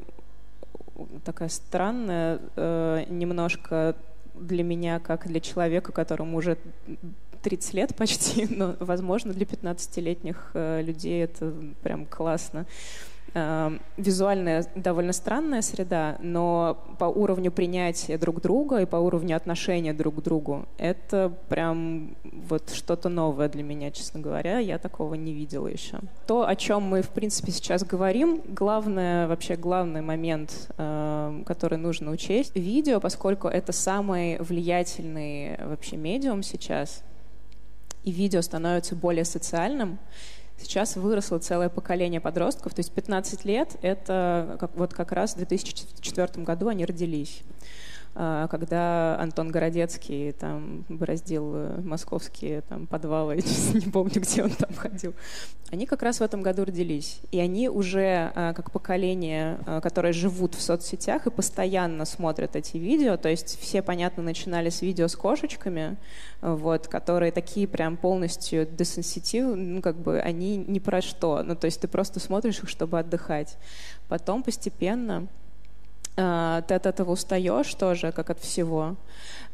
такая 1.24 1.48
странная, 1.48 2.40
э, 2.56 3.04
немножко 3.08 3.96
для 4.34 4.62
меня, 4.62 4.98
как 4.98 5.26
для 5.26 5.40
человека, 5.40 5.92
которому 5.92 6.38
уже 6.38 6.56
30 7.42 7.74
лет 7.74 7.96
почти, 7.96 8.46
но, 8.54 8.76
возможно, 8.80 9.32
для 9.32 9.46
15-летних 9.46 10.50
э, 10.54 10.82
людей 10.82 11.24
это 11.24 11.52
прям 11.82 12.06
классно. 12.06 12.58
Эм, 12.60 12.66
визуальная 13.34 14.66
довольно 14.74 15.12
странная 15.12 15.62
среда, 15.62 16.18
но 16.20 16.78
по 16.98 17.06
уровню 17.06 17.50
принятия 17.50 18.18
друг 18.18 18.40
друга 18.40 18.82
и 18.82 18.86
по 18.86 18.96
уровню 18.96 19.36
отношения 19.36 19.94
друг 19.94 20.16
к 20.16 20.20
другу 20.20 20.66
это 20.76 21.32
прям 21.48 22.14
вот 22.24 22.70
что-то 22.70 23.08
новое 23.08 23.48
для 23.48 23.62
меня, 23.62 23.90
честно 23.90 24.20
говоря. 24.20 24.58
Я 24.58 24.78
такого 24.78 25.14
не 25.14 25.32
видела 25.32 25.66
еще. 25.66 25.98
То, 26.26 26.46
о 26.46 26.56
чем 26.56 26.82
мы, 26.82 27.02
в 27.02 27.08
принципе, 27.08 27.52
сейчас 27.52 27.84
говорим, 27.84 28.42
главное, 28.48 29.26
вообще 29.28 29.56
главный 29.56 30.02
момент, 30.02 30.70
эм, 30.76 31.44
который 31.44 31.78
нужно 31.78 32.10
учесть, 32.10 32.54
видео, 32.54 33.00
поскольку 33.00 33.48
это 33.48 33.72
самый 33.72 34.38
влиятельный 34.40 35.56
вообще 35.64 35.96
медиум 35.96 36.42
сейчас, 36.42 37.02
и 38.04 38.10
видео 38.10 38.42
становится 38.42 38.94
более 38.94 39.24
социальным, 39.24 39.98
Сейчас 40.62 40.96
выросло 40.96 41.38
целое 41.38 41.68
поколение 41.68 42.20
подростков, 42.20 42.72
то 42.72 42.80
есть 42.80 42.92
15 42.92 43.44
лет— 43.44 43.76
это 43.82 44.56
как, 44.60 44.74
вот 44.76 44.94
как 44.94 45.10
раз 45.10 45.34
в 45.34 45.38
2004 45.38 46.44
году 46.44 46.68
они 46.68 46.86
родились. 46.86 47.42
А, 48.14 48.46
когда 48.48 49.18
Антон 49.18 49.50
Городецкий 49.50 50.32
там 50.32 50.84
бороздил 50.90 51.52
э, 51.54 51.80
московские 51.80 52.60
там, 52.60 52.86
подвалы, 52.86 53.36
не 53.74 53.90
помню, 53.90 54.20
где 54.20 54.42
он 54.42 54.50
там 54.50 54.74
ходил. 54.74 55.14
Они 55.70 55.86
как 55.86 56.02
раз 56.02 56.20
в 56.20 56.22
этом 56.22 56.42
году 56.42 56.66
родились. 56.66 57.20
И 57.30 57.40
они 57.40 57.70
уже 57.70 58.30
а, 58.34 58.52
как 58.52 58.70
поколение, 58.70 59.58
а, 59.64 59.80
которое 59.80 60.12
живут 60.12 60.54
в 60.54 60.60
соцсетях 60.60 61.26
и 61.26 61.30
постоянно 61.30 62.04
смотрят 62.04 62.54
эти 62.54 62.76
видео. 62.76 63.16
То 63.16 63.30
есть 63.30 63.58
все, 63.58 63.80
понятно, 63.80 64.22
начинали 64.22 64.68
с 64.68 64.82
видео 64.82 65.08
с 65.08 65.16
кошечками, 65.16 65.96
вот, 66.42 66.88
которые 66.88 67.32
такие 67.32 67.66
прям 67.66 67.96
полностью 67.96 68.66
десенситив, 68.66 69.56
ну, 69.56 69.80
как 69.80 69.96
бы 69.96 70.20
они 70.20 70.58
ни 70.58 70.80
про 70.80 71.00
что. 71.00 71.42
Ну, 71.42 71.56
то 71.56 71.64
есть 71.64 71.80
ты 71.80 71.88
просто 71.88 72.20
смотришь 72.20 72.58
их, 72.58 72.68
чтобы 72.68 72.98
отдыхать. 72.98 73.56
Потом 74.08 74.42
постепенно 74.42 75.28
ты 76.14 76.74
от 76.74 76.86
этого 76.86 77.12
устаешь 77.12 77.74
тоже, 77.74 78.12
как 78.12 78.30
от 78.30 78.38
всего. 78.40 78.96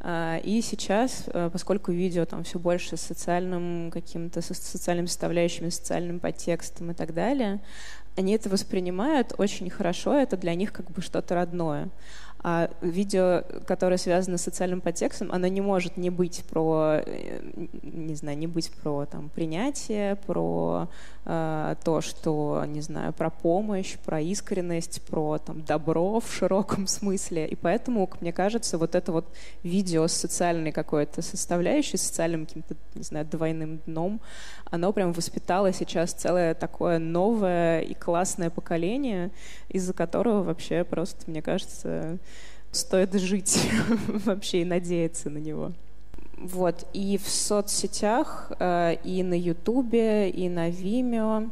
А, 0.00 0.38
и 0.38 0.61
сейчас, 0.61 1.25
э, 1.27 1.50
поскольку 1.53 1.91
видео 1.91 2.25
там 2.25 2.45
все 2.45 2.59
больше 2.59 2.97
с 2.97 3.00
социальным 3.00 3.91
каким-то, 3.91 4.41
с 4.41 4.47
социальными 4.47 5.07
составляющими, 5.07 5.71
социальным 5.71 6.21
подтекстом 6.21 6.93
и 6.93 6.95
так 6.95 7.15
далее, 7.15 7.61
они 8.17 8.33
это 8.33 8.49
воспринимают 8.49 9.35
очень 9.38 9.71
хорошо, 9.71 10.15
это 10.15 10.37
для 10.37 10.55
них 10.55 10.73
как 10.73 10.91
бы 10.91 11.03
что-то 11.03 11.35
родное. 11.35 11.88
А 12.41 12.71
видео, 12.81 13.43
которое 13.67 13.97
связано 13.97 14.38
с 14.38 14.43
социальным 14.43 14.81
подтекстом, 14.81 15.33
оно 15.33 15.49
не 15.49 15.61
может 15.61 15.97
не 15.97 16.11
быть 16.11 16.45
про, 16.49 17.00
э, 17.05 17.41
не 17.83 18.15
знаю, 18.15 18.38
не 18.38 18.47
быть 18.47 18.71
про 18.71 19.07
там, 19.07 19.29
принятие, 19.29 20.15
про 20.15 20.88
э, 21.18 21.18
то, 21.29 22.01
что, 22.01 22.65
не 22.67 22.81
знаю, 22.81 23.13
про 23.13 23.29
помощь, 23.29 23.99
про 23.99 24.19
искренность, 24.19 25.03
про 25.03 25.37
там, 25.37 25.63
добро 25.63 26.21
в 26.21 26.33
широком 26.33 26.87
смысле. 26.87 27.47
И 27.47 27.55
поэтому, 27.55 28.09
мне 28.23 28.33
кажется, 28.33 28.79
вот 28.79 28.95
это 28.95 29.13
вот 29.13 29.27
видео 29.63 30.07
с 30.07 30.15
социальной 30.15 30.73
какой-то 30.73 31.21
составляющей, 31.21 31.99
социальным 31.99 32.47
каким-то, 32.47 32.77
не 32.95 33.03
знаю, 33.03 33.27
двойным 33.27 33.79
дном, 33.85 34.23
оно 34.71 34.91
прям 34.95 35.13
воспитало 35.13 35.71
сейчас 35.75 36.15
целое 36.15 36.55
такое 36.55 36.99
новое 36.99 37.81
и 37.81 37.93
классное 37.93 38.49
поколение, 38.49 39.31
из-за 39.69 39.93
которого 39.93 40.43
вообще 40.43 40.83
просто, 40.83 41.31
мне 41.31 41.43
кажется, 41.43 42.17
стоит 42.73 43.13
жить 43.13 43.69
вообще 44.25 44.63
и 44.63 44.65
надеяться 44.65 45.29
на 45.29 45.39
него. 45.39 45.73
Вот, 46.40 46.87
и 46.92 47.18
в 47.18 47.28
соцсетях, 47.28 48.52
э, 48.59 48.97
и 49.02 49.23
на 49.23 49.35
Ютубе, 49.35 50.30
и 50.30 50.49
на 50.49 50.71
Vimeo 50.71 51.50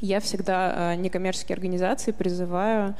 я 0.00 0.20
всегда 0.20 0.92
э, 0.92 0.96
некоммерческие 0.96 1.54
организации 1.54 2.12
призываю, 2.12 2.94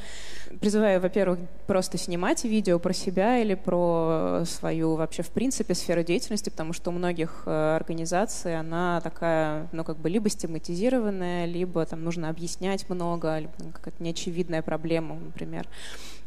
призываю, 0.61 1.01
во-первых, 1.01 1.39
просто 1.67 1.99
снимать 1.99 2.45
видео 2.45 2.79
про 2.79 2.93
себя 2.93 3.39
или 3.39 3.55
про 3.55 4.43
свою 4.47 4.97
вообще 4.97 5.23
в 5.23 5.31
принципе 5.31 5.75
сферу 5.75 6.03
деятельности, 6.03 6.51
потому 6.51 6.73
что 6.73 6.91
у 6.91 6.93
многих 6.93 7.43
э, 7.47 7.77
организаций 7.77 8.59
она 8.59 9.01
такая, 9.01 9.69
ну 9.73 9.85
как 9.85 9.99
бы 9.99 10.09
либо 10.09 10.29
стигматизированная, 10.29 11.47
либо 11.47 11.85
там 11.85 12.03
нужно 12.03 12.29
объяснять 12.29 12.89
много, 12.89 13.39
либо 13.39 13.53
какая-то 13.73 14.03
неочевидная 14.03 14.63
проблема, 14.63 15.17
например. 15.17 15.69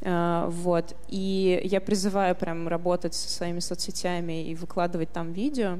Э, 0.01 0.45
вот. 0.49 0.95
И 1.07 1.61
я 1.63 1.81
призываю 1.81 2.35
прям 2.35 2.67
работать 2.67 3.13
со 3.13 3.29
своими 3.29 3.59
соцсетями 3.59 4.43
и 4.47 4.55
выкладывать 4.55 5.11
там 5.11 5.33
видео, 5.33 5.79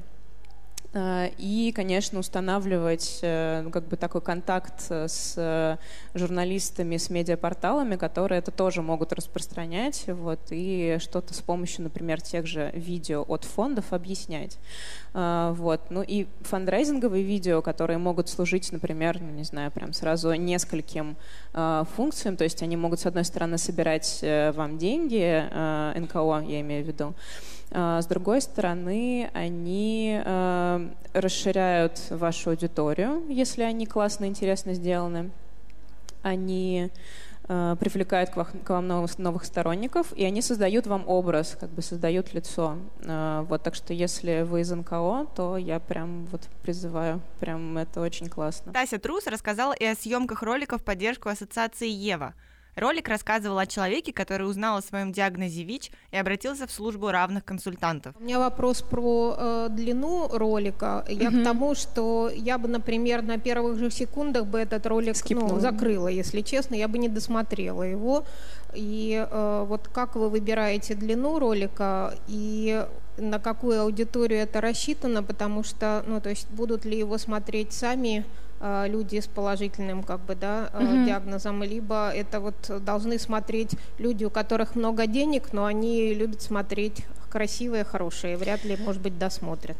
и, 0.93 1.73
конечно, 1.75 2.19
устанавливать 2.19 3.19
э, 3.21 3.61
ну, 3.63 3.71
как 3.71 3.87
бы 3.87 3.97
такой 3.97 4.21
контакт 4.21 4.89
с 4.89 5.77
журналистами, 6.13 6.97
с 6.97 7.09
медиапорталами, 7.09 7.97
которые 7.97 8.39
это 8.39 8.51
тоже 8.51 8.81
могут 8.81 9.11
распространять, 9.13 10.05
вот, 10.07 10.39
и 10.49 10.97
что-то 10.99 11.33
с 11.33 11.41
помощью, 11.41 11.83
например, 11.83 12.21
тех 12.21 12.47
же 12.47 12.71
видео 12.73 13.23
от 13.27 13.43
фондов 13.43 13.91
объяснять. 13.91 14.57
Э, 15.13 15.53
вот. 15.55 15.81
Ну 15.89 16.03
и 16.07 16.27
фандрайзинговые 16.41 17.23
видео, 17.23 17.61
которые 17.61 17.97
могут 17.97 18.29
служить, 18.29 18.71
например, 18.71 19.19
ну, 19.21 19.29
не 19.29 19.43
знаю, 19.43 19.71
прям 19.71 19.93
сразу 19.93 20.33
нескольким 20.33 21.17
функциям, 21.95 22.37
то 22.37 22.43
есть 22.43 22.61
они 22.61 22.77
могут, 22.77 22.99
с 22.99 23.05
одной 23.05 23.25
стороны, 23.25 23.57
собирать 23.57 24.19
вам 24.21 24.77
деньги, 24.77 25.43
НКО, 25.99 26.45
я 26.47 26.61
имею 26.61 26.83
в 26.83 26.87
виду, 26.87 27.15
с 27.69 28.05
другой 28.05 28.41
стороны, 28.41 29.29
они 29.33 30.21
а, 30.23 30.89
расширяют 31.13 32.01
вашу 32.09 32.51
аудиторию, 32.51 33.25
если 33.27 33.63
они 33.63 33.85
классно, 33.85 34.25
интересно 34.25 34.73
сделаны. 34.73 35.31
Они 36.21 36.91
а, 37.43 37.75
привлекают 37.75 38.29
к 38.29 38.69
вам 38.69 38.87
новых, 38.87 39.17
новых 39.19 39.43
сторонников, 39.43 40.13
и 40.13 40.23
они 40.23 40.41
создают 40.41 40.87
вам 40.87 41.03
образ, 41.07 41.57
как 41.59 41.69
бы 41.69 41.81
создают 41.81 42.33
лицо. 42.33 42.77
Вот, 43.03 43.63
так 43.63 43.75
что 43.75 43.93
если 43.93 44.43
вы 44.43 44.61
из 44.61 44.71
НКО, 44.71 45.27
то 45.35 45.57
я 45.57 45.79
прям 45.81 46.25
вот 46.27 46.47
призываю, 46.61 47.21
прям 47.39 47.77
это 47.77 47.99
очень 47.99 48.27
классно. 48.29 48.71
Тася 48.71 48.97
Трус 48.97 49.27
рассказала 49.27 49.73
и 49.73 49.83
о 49.83 49.95
съемках 49.95 50.41
роликов 50.41 50.81
в 50.81 50.85
поддержку 50.85 51.27
ассоциации 51.27 51.89
«Ева». 51.89 52.33
Ролик 52.77 53.07
рассказывал 53.07 53.57
о 53.57 53.65
человеке, 53.65 54.13
который 54.13 54.47
узнал 54.47 54.77
о 54.77 54.81
своем 54.83 55.11
диагнозе 55.11 55.63
ВИЧ 55.63 55.91
и 56.11 56.17
обратился 56.17 56.67
в 56.67 56.71
службу 56.71 57.09
равных 57.09 57.43
консультантов. 57.43 58.15
У 58.19 58.23
меня 58.23 58.37
вопрос 58.37 58.83
про 58.83 59.35
э, 59.35 59.67
длину 59.71 60.27
ролика. 60.31 61.03
Я 61.09 61.29
угу. 61.29 61.39
к 61.39 61.43
тому, 61.43 61.73
что 61.73 62.29
я 62.31 62.59
бы, 62.59 62.67
например, 62.67 63.23
на 63.23 63.39
первых 63.39 63.79
же 63.79 63.89
секундах 63.89 64.45
бы 64.45 64.59
этот 64.59 64.85
ролик 64.85 65.15
ну, 65.31 65.59
закрыла, 65.59 66.07
если 66.07 66.41
честно, 66.41 66.75
я 66.75 66.87
бы 66.87 66.99
не 66.99 67.09
досмотрела 67.09 67.81
его. 67.81 68.25
И 68.75 69.25
э, 69.27 69.65
вот 69.67 69.87
как 69.87 70.15
вы 70.15 70.29
выбираете 70.29 70.93
длину 70.93 71.39
ролика 71.39 72.13
и 72.27 72.85
на 73.17 73.39
какую 73.39 73.81
аудиторию 73.81 74.41
это 74.41 74.61
рассчитано, 74.61 75.23
потому 75.23 75.63
что, 75.63 76.03
ну, 76.05 76.21
то 76.21 76.29
есть 76.29 76.47
будут 76.51 76.85
ли 76.85 76.99
его 76.99 77.17
смотреть 77.17 77.73
сами 77.73 78.23
люди 78.61 79.19
с 79.19 79.27
положительным 79.27 80.03
как 80.03 80.19
бы, 80.21 80.35
да, 80.35 80.69
угу. 80.73 81.05
диагнозом, 81.05 81.63
либо 81.63 82.09
это 82.09 82.39
вот 82.39 82.55
должны 82.83 83.19
смотреть 83.19 83.71
люди, 83.99 84.25
у 84.25 84.29
которых 84.29 84.75
много 84.75 85.05
денег, 85.07 85.53
но 85.53 85.65
они 85.65 86.13
любят 86.13 86.41
смотреть 86.41 87.05
красивые, 87.29 87.83
хорошие, 87.83 88.37
вряд 88.37 88.63
ли, 88.63 88.77
может 88.77 89.01
быть, 89.01 89.17
досмотрят. 89.19 89.77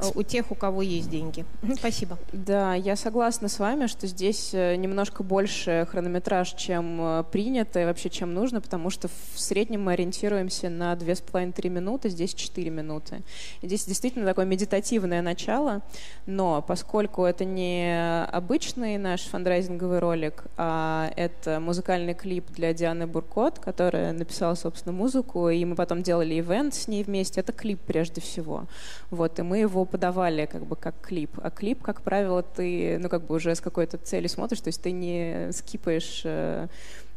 Э, 0.00 0.10
у 0.14 0.22
тех, 0.22 0.50
у 0.50 0.54
кого 0.54 0.82
есть 0.82 1.10
деньги. 1.10 1.44
Спасибо. 1.76 2.18
Да, 2.32 2.74
я 2.74 2.96
согласна 2.96 3.48
с 3.48 3.58
вами, 3.58 3.86
что 3.86 4.06
здесь 4.06 4.50
э, 4.52 4.76
немножко 4.76 5.22
больше 5.22 5.86
хронометраж, 5.90 6.52
чем 6.54 6.98
э, 7.00 7.24
принято 7.30 7.80
и 7.80 7.84
вообще 7.84 8.10
чем 8.10 8.34
нужно, 8.34 8.60
потому 8.60 8.90
что 8.90 9.08
в 9.08 9.40
среднем 9.40 9.84
мы 9.84 9.92
ориентируемся 9.92 10.68
на 10.70 10.94
2,5-3 10.94 11.68
минуты, 11.68 12.08
здесь 12.08 12.34
4 12.34 12.70
минуты. 12.70 13.22
И 13.62 13.66
здесь 13.66 13.84
действительно 13.84 14.26
такое 14.26 14.46
медитативное 14.46 15.22
начало, 15.22 15.82
но 16.26 16.62
поскольку 16.62 17.24
это 17.24 17.44
не 17.44 18.24
обычный 18.24 18.98
наш 18.98 19.22
фандрайзинговый 19.22 19.98
ролик, 19.98 20.44
а 20.56 21.10
это 21.16 21.60
музыкальный 21.60 22.14
клип 22.14 22.50
для 22.50 22.72
Дианы 22.72 23.06
Буркот, 23.06 23.58
которая 23.58 24.12
написала, 24.12 24.54
собственно, 24.54 24.92
музыку, 24.92 25.48
и 25.48 25.64
мы 25.64 25.74
потом 25.74 26.02
делали 26.02 26.38
ивент 26.38 26.74
с 26.74 26.88
ней 26.88 27.04
вместе, 27.04 27.40
это 27.40 27.52
клип 27.52 27.80
прежде 27.80 28.20
всего. 28.20 28.64
Вот, 29.10 29.38
и 29.38 29.42
мы 29.42 29.58
его 29.58 29.84
подавали 29.90 30.46
как 30.46 30.64
бы 30.64 30.76
как 30.76 30.94
клип. 31.00 31.38
А 31.42 31.50
клип, 31.50 31.82
как 31.82 32.02
правило, 32.02 32.42
ты, 32.42 32.98
ну, 32.98 33.08
как 33.08 33.26
бы 33.26 33.34
уже 33.34 33.54
с 33.54 33.60
какой-то 33.60 33.98
целью 33.98 34.28
смотришь, 34.28 34.60
то 34.60 34.68
есть 34.68 34.80
ты 34.80 34.92
не 34.92 35.50
скипаешь 35.52 36.22
э, 36.24 36.68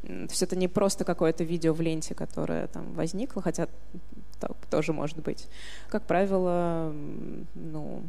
то 0.03 0.27
есть 0.29 0.43
это 0.43 0.57
не 0.57 0.67
просто 0.67 1.05
какое-то 1.05 1.45
видео 1.45 1.73
в 1.73 1.79
ленте, 1.79 2.13
которое 2.13 2.67
там 2.67 2.91
возникло, 2.93 3.41
хотя 3.41 3.69
так 4.39 4.51
тоже 4.69 4.91
может 4.91 5.19
быть. 5.19 5.47
Как 5.87 6.03
правило, 6.03 6.93
ну, 7.55 8.03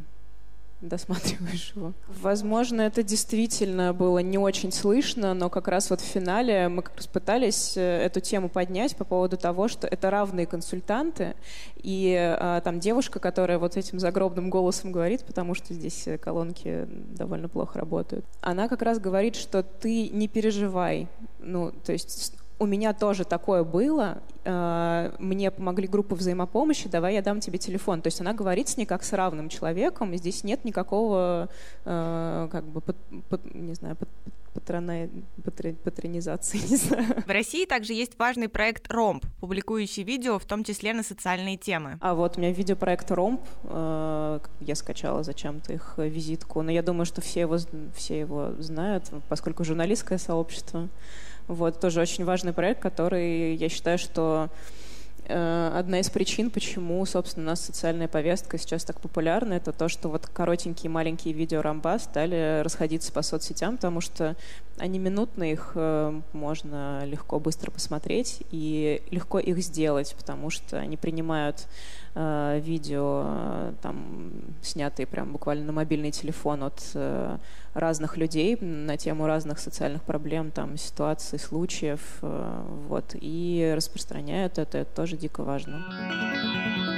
досматриваешь 0.81 1.73
его. 1.75 1.93
Возможно, 2.21 2.81
это 2.81 3.03
действительно 3.03 3.93
было 3.93 4.19
не 4.19 4.37
очень 4.37 4.71
слышно, 4.71 5.33
но 5.33 5.49
как 5.49 5.67
раз 5.67 5.89
вот 5.89 6.01
в 6.01 6.05
финале 6.05 6.67
мы 6.67 6.81
как 6.81 6.95
раз 6.97 7.07
пытались 7.07 7.77
э, 7.77 7.81
эту 7.81 8.19
тему 8.19 8.49
поднять 8.49 8.95
по 8.95 9.05
поводу 9.05 9.37
того, 9.37 9.67
что 9.67 9.87
это 9.87 10.09
равные 10.09 10.45
консультанты, 10.45 11.35
и 11.77 12.15
а, 12.17 12.61
там 12.61 12.79
девушка, 12.79 13.19
которая 13.19 13.57
вот 13.59 13.77
этим 13.77 13.99
загробным 13.99 14.49
голосом 14.49 14.91
говорит, 14.91 15.23
потому 15.25 15.53
что 15.53 15.73
здесь 15.73 16.07
колонки 16.21 16.87
довольно 16.89 17.47
плохо 17.47 17.79
работают, 17.79 18.25
она 18.41 18.67
как 18.67 18.81
раз 18.81 18.99
говорит, 18.99 19.35
что 19.35 19.63
ты 19.63 20.09
не 20.09 20.27
переживай, 20.27 21.07
ну, 21.39 21.71
то 21.71 21.91
есть 21.91 22.33
у 22.57 22.65
меня 22.65 22.93
тоже 22.93 23.25
такое 23.25 23.63
было. 23.63 24.21
Э, 24.43 25.11
мне 25.19 25.51
помогли 25.51 25.87
группы 25.87 26.15
взаимопомощи, 26.15 26.87
давай 26.89 27.15
я 27.15 27.21
дам 27.21 27.39
тебе 27.39 27.57
телефон. 27.57 28.01
То 28.01 28.07
есть 28.07 28.21
она 28.21 28.33
говорит 28.33 28.69
с 28.69 28.77
ней 28.77 28.85
как 28.85 29.03
с 29.03 29.13
равным 29.13 29.49
человеком, 29.49 30.13
и 30.13 30.17
здесь 30.17 30.43
нет 30.43 30.63
никакого, 30.63 31.49
э, 31.83 32.47
как 32.51 32.65
бы, 32.65 32.81
не 33.53 33.73
знаю, 33.73 33.97
патрона, 34.53 35.09
патронизации, 35.83 36.57
не 36.69 36.77
знаю. 36.77 37.23
В 37.25 37.29
России 37.29 37.65
также 37.65 37.93
есть 37.93 38.17
важный 38.17 38.47
проект 38.47 38.91
«Ромб», 38.91 39.25
публикующий 39.41 40.03
видео, 40.03 40.39
в 40.39 40.45
том 40.45 40.63
числе 40.63 40.93
на 40.93 41.03
социальные 41.03 41.57
темы. 41.57 41.97
А 41.99 42.13
вот 42.13 42.37
у 42.37 42.39
меня 42.39 42.53
видеопроект 42.53 43.11
«Ромб», 43.11 43.41
э, 43.63 44.39
я 44.61 44.75
скачала 44.75 45.23
зачем-то 45.23 45.73
их 45.73 45.95
визитку, 45.97 46.61
но 46.61 46.71
я 46.71 46.81
думаю, 46.81 47.05
что 47.05 47.19
все 47.21 47.41
его, 47.41 47.57
все 47.95 48.19
его 48.19 48.53
знают, 48.59 49.11
поскольку 49.27 49.65
журналистское 49.65 50.17
сообщество. 50.17 50.87
Вот, 51.47 51.79
тоже 51.79 52.01
очень 52.01 52.25
важный 52.25 52.53
проект, 52.53 52.81
который, 52.81 53.55
я 53.55 53.69
считаю, 53.69 53.99
что 53.99 54.49
э, 55.27 55.71
одна 55.75 55.99
из 55.99 56.09
причин, 56.09 56.49
почему, 56.49 57.05
собственно, 57.05 57.45
у 57.45 57.49
нас 57.49 57.61
социальная 57.61 58.07
повестка 58.07 58.57
сейчас 58.57 58.83
так 58.83 58.99
популярна, 58.99 59.53
это 59.53 59.71
то, 59.71 59.87
что 59.87 60.09
вот 60.09 60.25
коротенькие 60.25 60.89
маленькие 60.89 61.35
видео 61.35 61.61
рамба 61.61 61.99
стали 61.99 62.61
расходиться 62.63 63.11
по 63.11 63.21
соцсетям, 63.21 63.75
потому 63.75 64.01
что 64.01 64.35
они 64.79 64.97
минутные, 64.97 65.53
их 65.53 65.73
э, 65.75 66.19
можно 66.33 67.05
легко, 67.05 67.39
быстро 67.39 67.69
посмотреть 67.69 68.41
и 68.49 69.03
легко 69.11 69.37
их 69.37 69.59
сделать, 69.59 70.15
потому 70.17 70.49
что 70.49 70.79
они 70.79 70.97
принимают 70.97 71.67
э, 72.15 72.59
видео, 72.63 73.23
э, 73.25 73.73
там, 73.81 74.31
снятые 74.61 75.05
прям 75.05 75.31
буквально 75.31 75.65
на 75.65 75.71
мобильный 75.71 76.11
телефон 76.11 76.63
от 76.63 76.81
э, 76.93 77.37
разных 77.73 78.17
людей 78.17 78.57
на 78.59 78.97
тему 78.97 79.27
разных 79.27 79.59
социальных 79.59 80.03
проблем, 80.03 80.51
там, 80.51 80.77
ситуаций, 80.77 81.37
случаев, 81.37 82.19
вот, 82.21 83.15
и 83.19 83.73
распространяют 83.75 84.57
это, 84.57 84.77
это 84.77 84.95
тоже 84.95 85.17
дико 85.17 85.43
важно. 85.43 86.94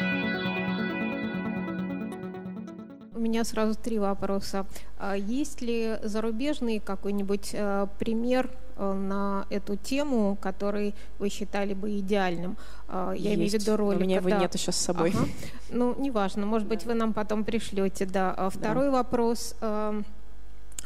У 3.18 3.20
меня 3.20 3.44
сразу 3.44 3.74
три 3.74 3.98
вопроса. 3.98 4.68
А 5.00 5.16
есть 5.16 5.62
ли 5.62 5.98
зарубежный 6.04 6.80
какой-нибудь 6.80 7.50
э, 7.54 7.88
пример 7.98 8.52
э, 8.76 8.94
на 8.94 9.48
эту 9.50 9.76
тему, 9.76 10.38
который 10.40 10.94
вы 11.18 11.30
считали 11.30 11.74
бы 11.74 11.98
идеальным? 11.98 12.58
Э, 12.88 13.16
я 13.18 13.34
имею 13.34 13.50
в 13.50 13.54
виду 13.54 13.76
ролик. 13.76 14.00
У 14.00 14.04
меня 14.04 14.18
его 14.18 14.30
да. 14.30 14.38
нет 14.38 14.54
еще 14.54 14.72
с 14.72 14.76
собой. 14.76 15.14
Ага. 15.16 15.28
Ну, 15.72 15.96
неважно, 16.00 16.46
может 16.46 16.68
быть, 16.68 16.86
вы 16.86 16.94
нам 16.94 17.14
потом 17.14 17.44
пришлете, 17.44 18.06
да. 18.06 18.36
А 18.38 18.52
второй 18.52 18.86
да. 18.86 18.92
вопрос. 18.92 19.56
Э, 19.62 20.00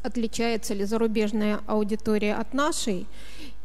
отличается 0.02 0.74
ли 0.74 0.86
зарубежная 0.86 1.60
аудитория 1.67 2.36
от 2.36 2.54
нашей? 2.54 3.08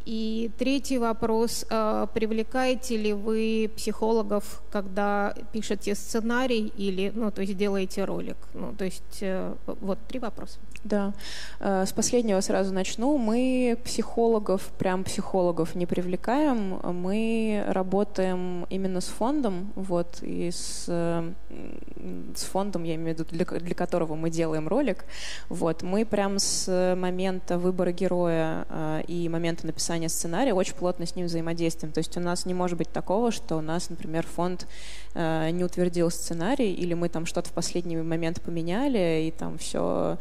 И 0.07 0.53
третий 0.57 0.99
вопрос. 0.99 1.66
А, 1.69 2.07
привлекаете 2.07 2.97
ли 2.97 3.12
вы 3.12 3.69
психологов, 3.75 4.62
когда 4.71 5.35
пишете 5.53 5.97
сценарий 5.97 6.73
или, 6.77 7.11
ну, 7.12 7.33
то 7.33 7.40
есть 7.40 7.57
делаете 7.57 8.05
ролик? 8.05 8.37
Ну, 8.55 8.73
то 8.73 8.85
есть 8.85 9.19
э, 9.21 9.53
вот 9.66 9.99
три 10.07 10.21
вопроса. 10.21 10.61
Да. 10.85 11.12
Э, 11.59 11.85
с 11.85 11.92
последнего 11.92 12.40
сразу 12.40 12.73
начну. 12.73 13.19
Мы 13.19 13.77
психологов, 13.85 14.62
прям 14.79 15.03
психологов 15.03 15.75
не 15.75 15.87
привлекаем. 15.87 16.79
Мы 16.85 17.64
работаем 17.66 18.64
именно 18.71 19.01
с 19.01 19.07
фондом, 19.07 19.73
вот, 19.75 20.23
и 20.23 20.53
с, 20.53 20.85
с 20.85 22.45
фондом, 22.45 22.85
я 22.85 22.95
имею 22.95 23.16
в 23.16 23.19
виду, 23.19 23.29
для, 23.29 23.45
для 23.45 23.75
которого 23.75 24.14
мы 24.14 24.31
делаем 24.31 24.69
ролик. 24.69 25.05
Вот. 25.49 25.83
Мы 25.83 26.05
прям 26.05 26.38
с 26.38 26.95
момента 26.97 27.59
выбора 27.59 27.90
героя 27.90 28.66
э, 28.69 29.03
и 29.09 29.29
момента 29.29 29.66
написания 29.66 29.96
сценария 30.09 30.55
очень 30.55 30.75
плотно 30.75 31.07
с 31.07 31.17
ним 31.17 31.27
взаимодействуем. 31.27 31.93
То 31.93 31.99
есть 31.99 32.17
у 32.17 32.21
нас 32.21 32.47
не 32.47 32.55
может 32.55 32.79
быть 32.79 32.91
такого, 32.93 33.31
что 33.33 33.57
у 33.57 33.61
нас, 33.61 33.91
например, 33.91 34.27
фонд 34.27 34.67
э, 35.15 35.51
не 35.51 35.65
утвердил 35.65 36.11
сценарий, 36.11 36.73
или 36.73 36.95
мы 36.95 37.09
там 37.09 37.27
что-то 37.27 37.49
в 37.49 37.53
последний 37.53 37.97
момент 37.97 38.41
поменяли, 38.41 39.27
и 39.27 39.31
там 39.31 39.59
все 39.59 40.19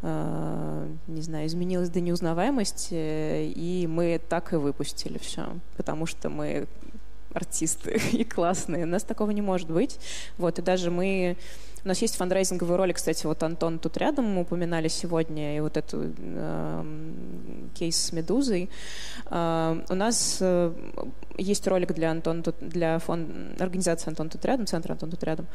Э, 0.00 0.88
не 1.08 1.22
знаю, 1.22 1.46
изменилась 1.46 1.90
до 1.90 2.00
неузнаваемости, 2.00 3.50
и 3.52 3.86
мы 3.88 4.20
так 4.28 4.52
и 4.52 4.56
выпустили 4.56 5.18
все, 5.18 5.56
потому 5.76 6.06
что 6.06 6.30
мы 6.30 6.68
артисты 7.34 8.00
и 8.12 8.24
классные. 8.24 8.84
У 8.84 8.88
нас 8.88 9.02
такого 9.02 9.30
не 9.32 9.42
может 9.42 9.68
быть. 9.68 9.98
Вот, 10.36 10.58
и 10.58 10.62
даже 10.62 10.90
мы 10.90 11.36
у 11.84 11.88
нас 11.88 12.02
есть 12.02 12.16
фандрайзинговый 12.16 12.76
ролик, 12.76 12.96
кстати, 12.96 13.26
вот 13.26 13.42
Антон 13.42 13.78
тут 13.78 13.96
рядом, 13.96 14.26
мы 14.26 14.42
упоминали 14.42 14.88
сегодня, 14.88 15.56
и 15.56 15.60
вот 15.60 15.76
эту 15.76 16.12
э, 16.16 16.84
кейс 17.74 17.96
с 17.96 18.12
«Медузой». 18.12 18.70
Э, 19.30 19.80
у 19.88 19.94
нас 19.94 20.38
э, 20.40 20.72
есть 21.36 21.66
ролик 21.66 21.92
для 21.94 22.10
Антон 22.10 22.42
тут, 22.42 22.56
для 22.60 22.98
фонд, 22.98 23.60
организации 23.60 24.08
«Антон 24.10 24.28
тут 24.28 24.44
рядом», 24.44 24.66
центра 24.66 24.92
«Антон 24.92 25.10
тут 25.10 25.22
рядом». 25.24 25.46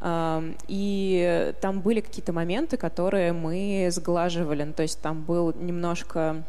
Э, 0.00 0.42
и 0.68 1.54
там 1.60 1.80
были 1.80 2.00
какие-то 2.00 2.32
моменты, 2.32 2.76
которые 2.76 3.32
мы 3.32 3.88
сглаживали. 3.90 4.72
То 4.72 4.82
есть 4.82 5.00
там 5.00 5.22
был 5.22 5.54
немножко 5.54 6.44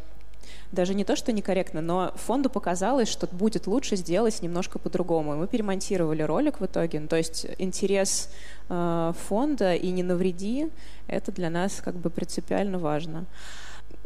даже 0.72 0.94
не 0.94 1.04
то, 1.04 1.16
что 1.16 1.32
некорректно, 1.32 1.82
но 1.82 2.14
фонду 2.16 2.50
показалось, 2.50 3.10
что 3.10 3.28
будет 3.28 3.68
лучше 3.68 3.96
сделать 3.96 4.42
немножко 4.42 4.80
по-другому. 4.80 5.36
Мы 5.36 5.48
перемонтировали 5.48 6.22
ролик 6.22 6.60
в 6.60 6.66
итоге. 6.66 7.00
Ну, 7.00 7.08
то 7.08 7.16
есть 7.16 7.48
интерес 7.58 8.30
э, 8.70 9.14
фонда 9.28 9.74
и 9.74 9.90
не 9.92 10.04
навреди, 10.04 10.70
это 11.08 11.32
для 11.32 11.50
нас 11.50 11.82
как 11.84 11.96
бы 11.96 12.10
принципиально 12.10 12.78
важно. 12.78 13.26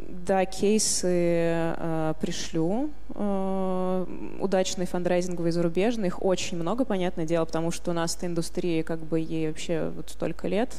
Да, 0.08 0.44
кейсы 0.44 1.06
э, 1.08 2.14
пришлю. 2.20 2.90
Э, 3.14 4.06
удачные 4.38 4.86
фандрайзинговые 4.86 5.52
зарубежные. 5.52 6.08
Их 6.08 6.22
очень 6.22 6.58
много, 6.58 6.84
понятное 6.84 7.24
дело, 7.24 7.44
потому 7.44 7.70
что 7.70 7.90
у 7.90 7.94
нас 7.94 8.16
эта 8.16 8.26
индустрия, 8.26 8.82
как 8.82 9.00
бы 9.00 9.18
ей 9.20 9.48
вообще 9.48 9.90
вот 9.94 10.10
столько 10.10 10.48
лет. 10.48 10.70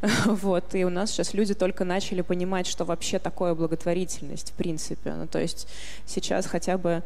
вот, 0.26 0.74
и 0.74 0.84
у 0.84 0.90
нас 0.90 1.10
сейчас 1.10 1.34
люди 1.34 1.54
только 1.54 1.84
начали 1.84 2.22
понимать, 2.22 2.66
что 2.66 2.84
вообще 2.84 3.18
такое 3.18 3.54
благотворительность, 3.54 4.52
в 4.52 4.54
принципе. 4.54 5.12
Ну, 5.12 5.26
то 5.26 5.40
есть 5.40 5.68
сейчас 6.06 6.46
хотя 6.46 6.78
бы 6.78 7.02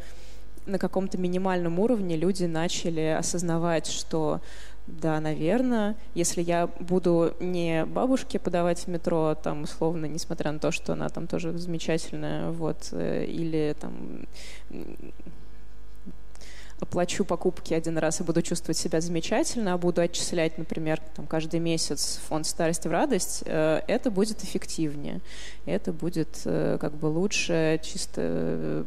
на 0.67 0.79
каком-то 0.79 1.19
минимальном 1.19 1.79
уровне 1.79 2.17
люди 2.17 2.45
начали 2.45 3.17
осознавать, 3.19 3.87
что 3.87 4.41
да, 4.87 5.21
наверное. 5.21 5.97
Если 6.15 6.43
я 6.43 6.67
буду 6.67 7.35
не 7.41 7.85
бабушке 7.85 8.39
подавать 8.39 8.81
в 8.81 8.89
метро, 8.89 9.35
там, 9.35 9.63
условно, 9.63 10.07
несмотря 10.07 10.53
на 10.53 10.59
то, 10.59 10.71
что 10.71 10.93
она 10.93 11.09
там 11.09 11.27
тоже 11.27 11.57
замечательная, 11.59 12.51
вот, 12.51 12.89
э, 12.93 13.25
или 13.25 13.75
там 13.81 14.27
оплачу 16.79 17.25
покупки 17.25 17.73
один 17.75 17.99
раз 17.99 18.21
и 18.21 18.25
буду 18.25 18.43
чувствовать 18.43 18.77
себя 18.77 19.01
замечательно, 19.01 19.73
а 19.73 19.79
буду 19.79 20.03
отчислять, 20.03 20.59
например, 20.59 21.01
там, 21.15 21.27
каждый 21.27 21.59
месяц 21.59 22.21
фонд 22.29 22.47
старости 22.47 22.87
в 22.87 22.91
радость, 22.93 23.43
э, 23.47 23.81
это 23.89 24.11
будет 24.11 24.45
эффективнее. 24.45 25.21
Это 25.65 25.93
будет 25.93 26.43
э, 26.45 26.79
как 26.81 26.95
бы 26.95 27.07
лучше 27.07 27.81
чисто 27.83 28.85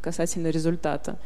касательно 0.00 0.48
результата. 0.48 1.18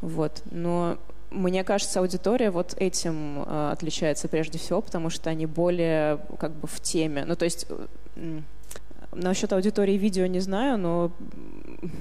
Вот. 0.00 0.42
Но 0.50 0.98
мне 1.34 1.64
кажется, 1.64 2.00
аудитория 2.00 2.50
вот 2.50 2.74
этим 2.78 3.42
э, 3.42 3.70
отличается 3.72 4.28
прежде 4.28 4.58
всего, 4.58 4.80
потому 4.80 5.10
что 5.10 5.30
они 5.30 5.46
более 5.46 6.18
как 6.38 6.52
бы 6.52 6.66
в 6.66 6.80
теме. 6.80 7.24
Ну, 7.24 7.36
то 7.36 7.44
есть 7.44 7.66
э, 8.16 8.40
насчет 9.12 9.52
аудитории 9.52 9.96
видео 9.96 10.26
не 10.26 10.40
знаю, 10.40 10.78
но 10.78 11.12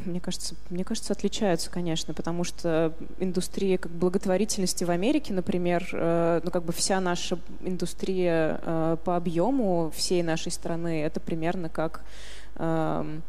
мне 0.06 0.20
кажется, 0.20 0.56
мне 0.70 0.84
кажется, 0.84 1.14
отличаются, 1.14 1.70
конечно, 1.70 2.14
потому 2.14 2.44
что 2.44 2.94
индустрия 3.20 3.78
как 3.78 3.92
благотворительности 3.92 4.84
в 4.84 4.90
Америке, 4.90 5.34
например, 5.34 5.88
э, 5.92 6.42
ну 6.44 6.52
как 6.52 6.64
бы 6.64 6.74
вся 6.74 7.00
наша 7.00 7.38
индустрия 7.62 8.60
э, 8.62 8.98
по 9.04 9.16
объему 9.16 9.92
всей 9.96 10.24
нашей 10.24 10.52
страны, 10.52 11.04
это 11.04 11.20
примерно 11.20 11.70
как 11.70 12.04
э, 12.56 13.20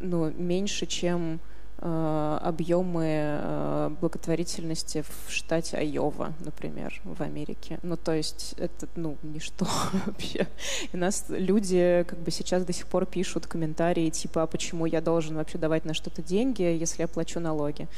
ну, 0.00 0.30
меньше, 0.30 0.86
чем 0.86 1.40
объемы 1.82 3.06
э, 3.06 3.90
благотворительности 4.00 5.02
в 5.02 5.32
штате 5.32 5.78
Айова, 5.78 6.34
например, 6.40 7.00
в 7.04 7.22
Америке. 7.22 7.78
Ну, 7.82 7.96
то 7.96 8.12
есть 8.12 8.54
это, 8.58 8.86
ну, 8.96 9.16
ничто 9.22 9.66
вообще. 10.06 10.46
И 10.92 10.96
нас 10.96 11.24
люди 11.28 12.04
как 12.06 12.18
бы 12.18 12.30
сейчас 12.30 12.64
до 12.64 12.72
сих 12.72 12.86
пор 12.86 13.06
пишут 13.06 13.46
комментарии 13.46 14.10
типа, 14.10 14.42
а 14.42 14.46
почему 14.46 14.84
я 14.84 15.00
должен 15.00 15.36
вообще 15.36 15.56
давать 15.56 15.84
на 15.84 15.94
что-то 15.94 16.22
деньги, 16.22 16.62
если 16.62 17.02
я 17.02 17.08
плачу 17.08 17.40
налоги. 17.40 17.88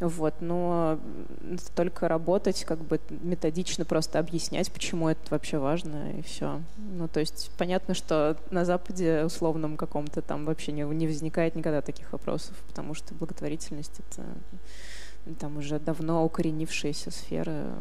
Вот, 0.00 0.34
но 0.40 0.98
только 1.76 2.08
работать, 2.08 2.64
как 2.64 2.78
бы 2.78 3.00
методично 3.22 3.84
просто 3.84 4.18
объяснять, 4.18 4.70
почему 4.70 5.08
это 5.08 5.20
вообще 5.30 5.58
важно, 5.58 6.18
и 6.18 6.22
все. 6.22 6.60
Ну, 6.76 7.06
то 7.08 7.20
есть 7.20 7.50
понятно, 7.56 7.94
что 7.94 8.36
на 8.50 8.64
Западе 8.64 9.24
условном 9.24 9.76
каком-то 9.76 10.20
там 10.20 10.44
вообще 10.44 10.72
не, 10.72 10.82
не 10.82 11.06
возникает 11.06 11.54
никогда 11.54 11.80
таких 11.80 12.12
вопросов, 12.12 12.56
потому 12.68 12.94
что 12.94 13.14
благотворительность— 13.24 14.00
это 14.10 14.26
там 15.38 15.56
уже 15.56 15.78
давно 15.78 16.24
укоренившаяся 16.24 17.10
сфера 17.10 17.74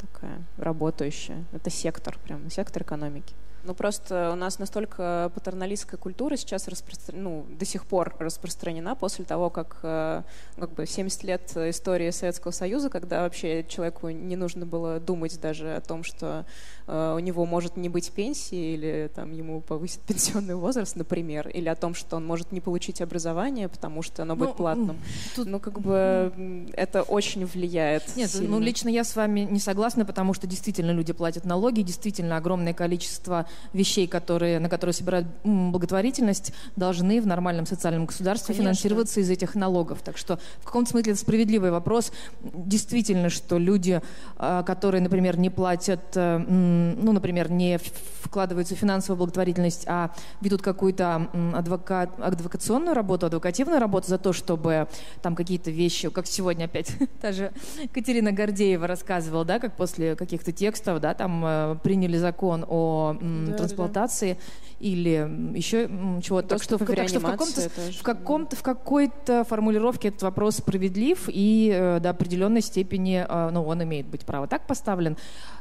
такая, 0.00 0.42
работающая. 0.56 1.44
Это 1.52 1.68
сектор, 1.68 2.16
прям 2.24 2.48
сектор 2.50 2.82
экономики. 2.82 3.34
Ну, 3.64 3.74
просто 3.74 4.30
у 4.30 4.36
нас 4.36 4.58
настолько 4.58 5.32
патерналистская 5.34 5.98
культура 5.98 6.36
сейчас 6.36 6.68
распростран... 6.68 7.22
ну, 7.22 7.46
до 7.48 7.64
сих 7.64 7.86
пор 7.86 8.14
распространена 8.18 8.94
после 8.94 9.24
того, 9.24 9.48
как, 9.48 9.78
э, 9.82 10.22
как 10.58 10.72
бы 10.74 10.86
70 10.86 11.24
лет 11.24 11.56
истории 11.56 12.10
Советского 12.10 12.52
Союза, 12.52 12.90
когда 12.90 13.22
вообще 13.22 13.64
человеку 13.64 14.10
не 14.10 14.36
нужно 14.36 14.66
было 14.66 15.00
думать 15.00 15.40
даже 15.40 15.74
о 15.74 15.80
том, 15.80 16.04
что 16.04 16.44
э, 16.83 16.83
у 16.86 17.18
него 17.18 17.46
может 17.46 17.76
не 17.76 17.88
быть 17.88 18.12
пенсии 18.12 18.74
или 18.74 19.10
там 19.14 19.32
ему 19.32 19.60
повысит 19.60 20.00
пенсионный 20.06 20.54
возраст, 20.54 20.96
например, 20.96 21.48
или 21.48 21.68
о 21.68 21.74
том, 21.74 21.94
что 21.94 22.16
он 22.16 22.26
может 22.26 22.52
не 22.52 22.60
получить 22.60 23.00
образование, 23.00 23.68
потому 23.68 24.02
что 24.02 24.22
оно 24.22 24.36
будет 24.36 24.50
ну, 24.50 24.54
платным. 24.54 24.96
Тут... 25.34 25.46
Ну, 25.46 25.60
как 25.60 25.80
бы 25.80 26.32
это 26.74 27.02
очень 27.02 27.46
влияет. 27.46 28.16
Нет, 28.16 28.30
сильно. 28.30 28.50
ну, 28.50 28.60
лично 28.60 28.88
я 28.88 29.04
с 29.04 29.16
вами 29.16 29.40
не 29.40 29.60
согласна, 29.60 30.04
потому 30.04 30.34
что 30.34 30.46
действительно 30.46 30.90
люди 30.90 31.12
платят 31.12 31.44
налоги, 31.44 31.82
действительно 31.82 32.36
огромное 32.36 32.74
количество 32.74 33.46
вещей, 33.72 34.06
которые, 34.06 34.58
на 34.58 34.68
которые 34.68 34.92
собирают 34.92 35.26
благотворительность, 35.44 36.52
должны 36.76 37.20
в 37.20 37.26
нормальном 37.26 37.66
социальном 37.66 38.06
государстве 38.06 38.54
Конечно. 38.54 38.74
финансироваться 38.74 39.20
из 39.20 39.30
этих 39.30 39.54
налогов. 39.54 40.02
Так 40.02 40.18
что 40.18 40.38
в 40.60 40.64
каком-то 40.64 40.90
смысле 40.90 41.12
это 41.12 41.20
справедливый 41.20 41.70
вопрос. 41.70 42.12
Действительно, 42.42 43.30
что 43.30 43.58
люди, 43.58 44.02
а, 44.36 44.62
которые, 44.62 45.00
например, 45.00 45.38
не 45.38 45.50
платят, 45.50 46.00
э, 46.14 46.38
ну, 46.74 47.12
например, 47.12 47.50
не 47.50 47.78
вкладываются 48.22 48.74
в 48.74 48.78
финансовую 48.78 49.18
благотворительность, 49.18 49.84
а 49.86 50.10
ведут 50.40 50.62
какую-то 50.62 51.28
адвокат, 51.54 52.10
адвокационную 52.18 52.94
работу, 52.94 53.26
адвокативную 53.26 53.80
работу 53.80 54.08
за 54.08 54.18
то, 54.18 54.32
чтобы 54.32 54.88
там 55.22 55.34
какие-то 55.34 55.70
вещи, 55.70 56.08
как 56.10 56.26
сегодня 56.26 56.64
опять 56.64 56.92
та 57.20 57.32
же 57.32 57.52
Катерина 57.92 58.32
Гордеева 58.32 58.86
рассказывала, 58.86 59.44
да, 59.44 59.58
как 59.58 59.76
после 59.76 60.16
каких-то 60.16 60.52
текстов, 60.52 61.00
да, 61.00 61.14
там 61.14 61.44
э, 61.44 61.76
приняли 61.82 62.16
закон 62.16 62.64
о 62.68 63.16
да, 63.20 63.56
трансплантации 63.56 64.34
да. 64.34 64.38
Или 64.84 65.56
еще 65.56 65.88
чего-то. 66.22 66.48
Так 66.48 66.62
что, 66.62 66.76
так 66.76 67.08
что 67.08 67.18
в 67.18 67.24
каком-то, 67.24 67.70
в, 67.70 68.02
каком-то, 68.02 68.56
в 68.56 68.62
какой-то 68.62 69.44
формулировке 69.44 70.08
этот 70.08 70.22
вопрос 70.22 70.56
справедлив 70.56 71.24
и 71.28 71.72
э, 71.74 72.00
до 72.00 72.10
определенной 72.10 72.60
степени 72.60 73.24
э, 73.26 73.50
ну, 73.50 73.64
он 73.64 73.82
имеет 73.82 74.06
быть 74.06 74.26
право 74.26 74.46
так 74.46 74.66
поставлен. 74.66 75.16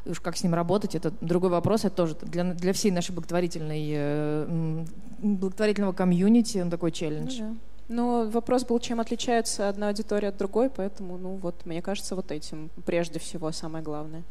Уж 0.05 0.19
как 0.19 0.35
с 0.35 0.43
ним 0.43 0.53
работать, 0.53 0.95
это 0.95 1.13
другой 1.21 1.51
вопрос. 1.51 1.85
Это 1.85 1.95
тоже 1.95 2.17
для, 2.21 2.43
для 2.53 2.73
всей 2.73 2.91
нашей 2.91 3.13
благотворительной, 3.13 3.91
э, 3.95 4.85
благотворительного 5.19 5.93
комьюнити 5.93 6.57
он 6.57 6.69
такой 6.69 6.91
челлендж. 6.91 7.37
Ну, 7.39 7.47
да. 7.47 7.55
Но 7.87 8.29
вопрос 8.29 8.65
был, 8.65 8.79
чем 8.79 8.99
отличается 8.99 9.69
одна 9.69 9.87
аудитория 9.87 10.29
от 10.29 10.37
другой, 10.37 10.69
поэтому, 10.69 11.17
ну 11.17 11.35
вот, 11.35 11.65
мне 11.65 11.81
кажется, 11.81 12.15
вот 12.15 12.31
этим 12.31 12.71
прежде 12.85 13.19
всего 13.19 13.51
самое 13.53 13.83
главное. 13.83 14.23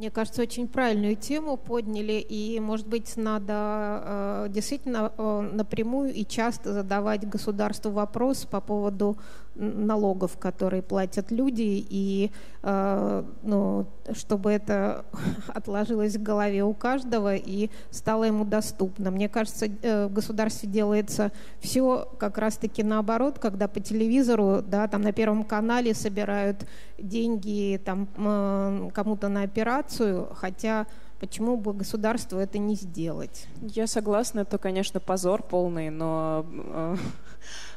Мне 0.00 0.10
кажется, 0.10 0.40
очень 0.40 0.66
правильную 0.66 1.14
тему 1.14 1.58
подняли, 1.58 2.24
и, 2.26 2.58
может 2.58 2.86
быть, 2.86 3.18
надо 3.18 3.52
э, 3.52 4.46
действительно 4.48 5.12
э, 5.14 5.50
напрямую 5.52 6.14
и 6.14 6.24
часто 6.24 6.72
задавать 6.72 7.28
государству 7.28 7.90
вопрос 7.90 8.46
по 8.46 8.62
поводу 8.62 9.18
налогов, 9.60 10.38
которые 10.38 10.82
платят 10.82 11.30
люди, 11.30 11.84
и 11.88 12.30
э, 12.62 13.24
ну, 13.42 13.86
чтобы 14.12 14.50
это 14.50 15.04
отложилось 15.48 16.16
в 16.16 16.22
голове 16.22 16.64
у 16.64 16.72
каждого 16.72 17.36
и 17.36 17.70
стало 17.90 18.24
ему 18.24 18.44
доступно. 18.44 19.10
Мне 19.10 19.28
кажется, 19.28 19.66
э, 19.66 20.06
в 20.06 20.12
государстве 20.12 20.68
делается 20.68 21.30
все 21.60 22.08
как 22.18 22.38
раз-таки 22.38 22.82
наоборот, 22.82 23.38
когда 23.38 23.68
по 23.68 23.80
телевизору, 23.80 24.62
да, 24.66 24.88
там 24.88 25.02
на 25.02 25.12
Первом 25.12 25.44
канале 25.44 25.94
собирают 25.94 26.66
деньги 26.98 27.80
там, 27.84 28.08
э, 28.16 28.90
кому-то 28.92 29.28
на 29.28 29.42
операцию, 29.42 30.28
хотя 30.34 30.86
Почему 31.20 31.58
бы 31.58 31.74
государству 31.74 32.38
это 32.38 32.56
не 32.56 32.74
сделать? 32.76 33.46
Я 33.60 33.86
согласна, 33.86 34.40
это, 34.40 34.56
конечно, 34.56 35.00
позор 35.00 35.42
полный, 35.42 35.90
но 35.90 36.46
э, 36.48 36.96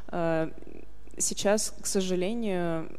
э, 0.08 0.50
сейчас, 1.17 1.73
к 1.82 1.86
сожалению, 1.86 2.89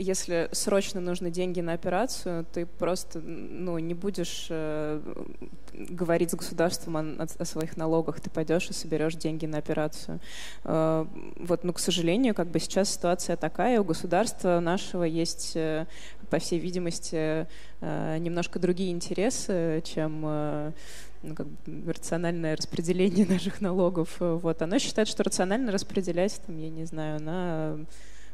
если 0.00 0.48
срочно 0.52 1.00
нужны 1.00 1.30
деньги 1.30 1.60
на 1.60 1.74
операцию, 1.74 2.46
ты 2.52 2.64
просто 2.64 3.20
ну, 3.20 3.78
не 3.78 3.92
будешь 3.92 4.46
э, 4.48 5.00
говорить 5.74 6.30
с 6.30 6.34
государством 6.34 6.96
о, 6.96 7.26
о 7.38 7.44
своих 7.44 7.76
налогах, 7.76 8.20
ты 8.20 8.30
пойдешь 8.30 8.70
и 8.70 8.72
соберешь 8.72 9.14
деньги 9.16 9.44
на 9.44 9.58
операцию. 9.58 10.20
Э, 10.64 11.04
вот, 11.36 11.64
ну, 11.64 11.72
к 11.74 11.78
сожалению, 11.78 12.34
как 12.34 12.48
бы 12.48 12.58
сейчас 12.60 12.94
ситуация 12.94 13.36
такая, 13.36 13.80
у 13.80 13.84
государства 13.84 14.58
нашего 14.60 15.04
есть, 15.04 15.52
э, 15.54 15.86
по 16.30 16.38
всей 16.38 16.58
видимости, 16.58 17.46
э, 17.80 18.18
немножко 18.18 18.58
другие 18.58 18.92
интересы, 18.92 19.82
чем 19.84 20.22
э, 20.24 20.72
ну, 21.22 21.34
как 21.34 21.46
бы 21.46 21.92
рациональное 21.92 22.56
распределение 22.56 23.26
наших 23.28 23.60
налогов. 23.60 24.16
Вот. 24.18 24.62
Оно 24.62 24.78
считает, 24.78 25.08
что 25.08 25.22
рационально 25.22 25.72
распределять, 25.72 26.40
там, 26.46 26.58
я 26.58 26.70
не 26.70 26.84
знаю, 26.84 27.22
на 27.22 27.78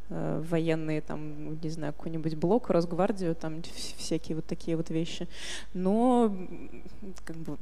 э, 0.08 0.44
военные, 0.48 1.00
там, 1.00 1.60
не 1.60 1.70
знаю, 1.70 1.92
какой-нибудь 1.92 2.36
блок, 2.36 2.70
Росгвардию, 2.70 3.34
там 3.34 3.62
всякие 3.96 4.36
вот 4.36 4.46
такие 4.46 4.76
вот 4.76 4.90
вещи. 4.90 5.28
Но 5.74 6.34
как 7.24 7.36
бы, 7.36 7.56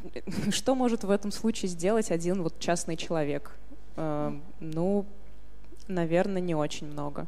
что 0.50 0.74
может 0.74 1.04
в 1.04 1.10
этом 1.10 1.32
случае 1.32 1.68
сделать 1.68 2.10
один 2.10 2.42
вот 2.42 2.58
частный 2.58 2.96
человек? 2.96 3.56
Э, 3.96 4.32
ну, 4.60 5.06
наверное, 5.88 6.40
не 6.40 6.54
очень 6.54 6.86
много. 6.86 7.26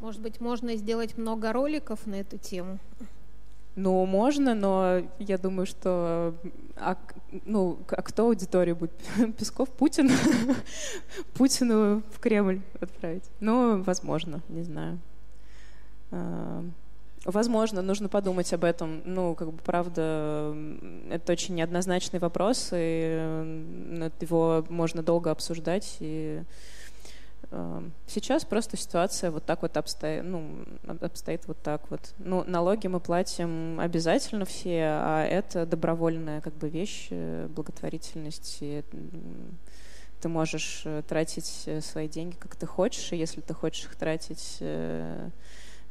Может 0.00 0.20
быть, 0.20 0.40
можно 0.40 0.76
сделать 0.76 1.18
много 1.18 1.52
роликов 1.52 2.06
на 2.06 2.16
эту 2.16 2.38
тему? 2.38 2.78
Ну, 3.76 4.04
можно, 4.06 4.54
но 4.54 5.02
я 5.18 5.38
думаю, 5.38 5.66
что... 5.66 6.34
А, 6.76 6.96
ну, 7.44 7.78
а 7.88 8.02
кто 8.02 8.26
аудитория 8.26 8.74
будет? 8.74 8.92
Песков? 9.38 9.68
Путин? 9.70 10.10
Путину 11.34 12.02
в 12.10 12.18
Кремль 12.18 12.60
отправить? 12.80 13.24
Ну, 13.40 13.82
возможно, 13.82 14.42
не 14.48 14.62
знаю. 14.62 14.98
А, 16.10 16.64
возможно, 17.24 17.82
нужно 17.82 18.08
подумать 18.08 18.52
об 18.52 18.64
этом. 18.64 19.02
Ну, 19.04 19.34
как 19.34 19.52
бы, 19.52 19.58
правда, 19.58 20.54
это 21.10 21.32
очень 21.32 21.54
неоднозначный 21.54 22.18
вопрос, 22.18 22.70
и 22.72 23.62
его 24.20 24.64
можно 24.68 25.02
долго 25.02 25.30
обсуждать, 25.30 25.96
и 26.00 26.42
сейчас 28.06 28.44
просто 28.44 28.76
ситуация 28.76 29.30
вот 29.30 29.44
так 29.46 29.62
вот 29.62 29.76
обстоит, 29.76 30.24
ну, 30.24 30.64
обстоит 31.00 31.46
вот 31.46 31.58
так 31.62 31.90
вот. 31.90 32.14
Ну, 32.18 32.44
налоги 32.44 32.86
мы 32.88 33.00
платим 33.00 33.80
обязательно 33.80 34.44
все, 34.44 34.84
а 34.84 35.24
это 35.24 35.64
добровольная 35.64 36.40
как 36.40 36.54
бы 36.54 36.68
вещь, 36.68 37.08
э, 37.10 37.48
благотворительность. 37.48 38.58
И 38.60 38.84
ты 40.20 40.28
можешь 40.28 40.82
э, 40.84 41.02
тратить 41.08 41.62
э, 41.66 41.80
свои 41.80 42.08
деньги 42.08 42.36
как 42.36 42.54
ты 42.56 42.66
хочешь, 42.66 43.12
и 43.12 43.16
если 43.16 43.40
ты 43.40 43.54
хочешь 43.54 43.86
их 43.86 43.96
тратить 43.96 44.58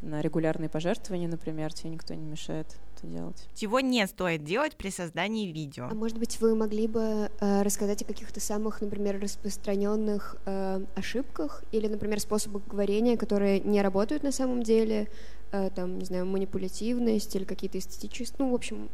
на 0.02 0.22
регулярные 0.22 0.70
пожертвования, 0.70 1.28
например, 1.28 1.74
тебе 1.74 1.90
никто 1.90 2.14
не 2.14 2.26
мешает 2.26 2.68
это 2.96 3.08
делать. 3.08 3.48
Чего 3.56 3.80
не 3.80 4.06
стоит 4.08 4.44
делать 4.44 4.76
при 4.76 4.90
создании 4.90 5.52
видео? 5.52 5.88
А 5.90 5.96
может 5.96 6.18
быть, 6.18 6.40
вы 6.40 6.56
могли 6.56 6.88
бы 6.88 7.30
э, 7.40 7.62
рассказать 7.64 8.02
о 8.04 8.06
каких-то 8.06 8.40
самых, 8.40 8.82
например, 8.82 9.20
распространенных 9.20 10.38
э, 10.46 10.82
ошибках 10.96 11.64
или, 11.72 11.88
например, 11.88 12.20
способах 12.20 12.68
говорения, 12.68 13.18
которые 13.18 13.60
не 13.60 13.82
работают 13.82 14.24
на 14.24 14.32
самом 14.32 14.64
деле, 14.64 15.10
э, 15.52 15.70
там, 15.76 15.98
не 15.98 16.06
знаю, 16.06 16.26
манипулятивность 16.26 17.36
или 17.36 17.44
какие-то 17.44 17.80
эстетические, 17.80 18.36
ну, 18.40 18.52
в 18.52 18.56
общем, 18.56 18.90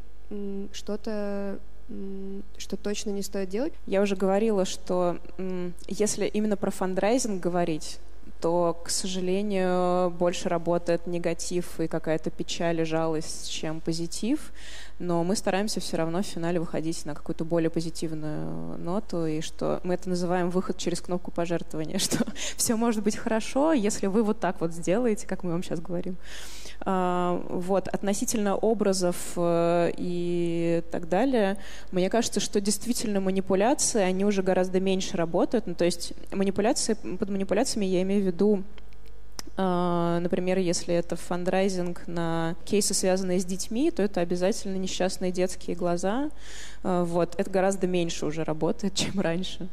что-то 0.71 1.59
что 2.57 2.77
точно 2.77 3.09
не 3.09 3.21
стоит 3.21 3.49
делать? 3.49 3.73
Я 3.85 4.01
уже 4.01 4.15
говорила, 4.15 4.63
что 4.63 5.19
если 5.87 6.25
именно 6.25 6.55
про 6.55 6.71
фандрайзинг 6.71 7.43
говорить, 7.43 7.99
то, 8.43 8.77
к 8.83 8.89
сожалению, 8.89 10.09
больше 10.09 10.49
работает 10.49 11.07
негатив 11.07 11.79
и 11.79 11.87
какая-то 11.87 12.29
печаль 12.29 12.81
и 12.81 12.83
жалость, 12.83 13.49
чем 13.49 13.79
позитив. 13.79 14.51
Но 14.99 15.23
мы 15.23 15.35
стараемся 15.35 15.79
все 15.79 15.97
равно 15.97 16.21
в 16.21 16.25
финале 16.25 16.59
выходить 16.59 17.05
на 17.05 17.15
какую-то 17.15 17.45
более 17.45 17.69
позитивную 17.69 18.77
ноту, 18.77 19.25
и 19.25 19.41
что 19.41 19.81
мы 19.83 19.95
это 19.95 20.09
называем 20.09 20.49
выход 20.49 20.77
через 20.77 21.01
кнопку 21.01 21.31
пожертвования, 21.31 21.97
что 21.99 22.25
все 22.57 22.75
может 22.75 23.03
быть 23.03 23.17
хорошо, 23.17 23.73
если 23.73 24.07
вы 24.07 24.23
вот 24.23 24.39
так 24.39 24.61
вот 24.61 24.71
сделаете, 24.73 25.27
как 25.27 25.43
мы 25.43 25.51
вам 25.51 25.63
сейчас 25.63 25.79
говорим. 25.79 26.17
А, 26.85 27.41
вот, 27.49 27.87
относительно 27.87 28.55
образов 28.55 29.15
э, 29.37 29.91
и 29.95 30.83
так 30.91 31.07
далее, 31.07 31.57
мне 31.91 32.09
кажется, 32.09 32.39
что 32.39 32.59
действительно 32.59 33.21
манипуляции, 33.21 34.01
они 34.01 34.25
уже 34.25 34.43
гораздо 34.43 34.79
меньше 34.79 35.15
работают. 35.15 35.65
Ну, 35.65 35.75
то 35.75 35.85
есть 35.85 36.13
манипуляции, 36.31 36.93
под 36.93 37.29
манипуляциями 37.29 37.85
я 37.85 38.01
имею 38.01 38.23
в 38.23 38.25
виду 38.25 38.63
Например, 39.55 40.57
если 40.57 40.95
это 40.95 41.15
фандрайзинг 41.15 42.07
на 42.07 42.55
кейсы, 42.65 42.95
связанные 42.95 43.39
с 43.39 43.45
детьми, 43.45 43.91
то 43.91 44.01
это 44.01 44.21
обязательно 44.21 44.77
несчастные 44.77 45.31
детские 45.31 45.75
глаза. 45.75 46.31
А, 46.83 47.03
вот. 47.03 47.35
Это 47.37 47.51
гораздо 47.51 47.85
меньше 47.85 48.25
уже 48.25 48.43
работает, 48.43 48.95
чем 48.95 49.19
раньше 49.19 49.69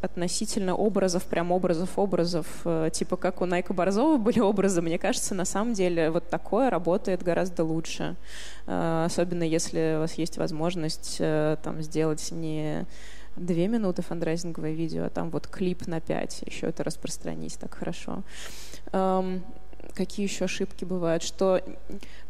относительно 0.00 0.74
образов, 0.74 1.24
прям 1.24 1.52
образов, 1.52 1.98
образов, 1.98 2.46
э, 2.64 2.88
типа 2.92 3.16
как 3.16 3.42
у 3.42 3.44
Найка 3.44 3.74
Борзова 3.74 4.16
были 4.16 4.40
образы, 4.40 4.80
мне 4.80 4.98
кажется, 4.98 5.34
на 5.34 5.44
самом 5.44 5.74
деле 5.74 6.10
вот 6.10 6.30
такое 6.30 6.70
работает 6.70 7.22
гораздо 7.22 7.64
лучше. 7.64 8.16
Э, 8.66 9.04
особенно 9.04 9.42
если 9.42 9.96
у 9.96 10.00
вас 10.00 10.14
есть 10.14 10.38
возможность 10.38 11.16
э, 11.18 11.56
там 11.62 11.82
сделать 11.82 12.30
не 12.32 12.86
две 13.36 13.68
минуты 13.68 14.02
фандрайзинговое 14.02 14.72
видео, 14.72 15.04
а 15.04 15.10
там 15.10 15.30
вот 15.30 15.46
клип 15.46 15.86
на 15.86 16.00
пять, 16.00 16.42
еще 16.46 16.68
это 16.68 16.84
распространить 16.84 17.58
так 17.58 17.74
хорошо. 17.74 18.22
Эм, 18.92 19.42
какие 19.94 20.26
еще 20.26 20.44
ошибки 20.44 20.84
бывают? 20.84 21.22
Что 21.22 21.60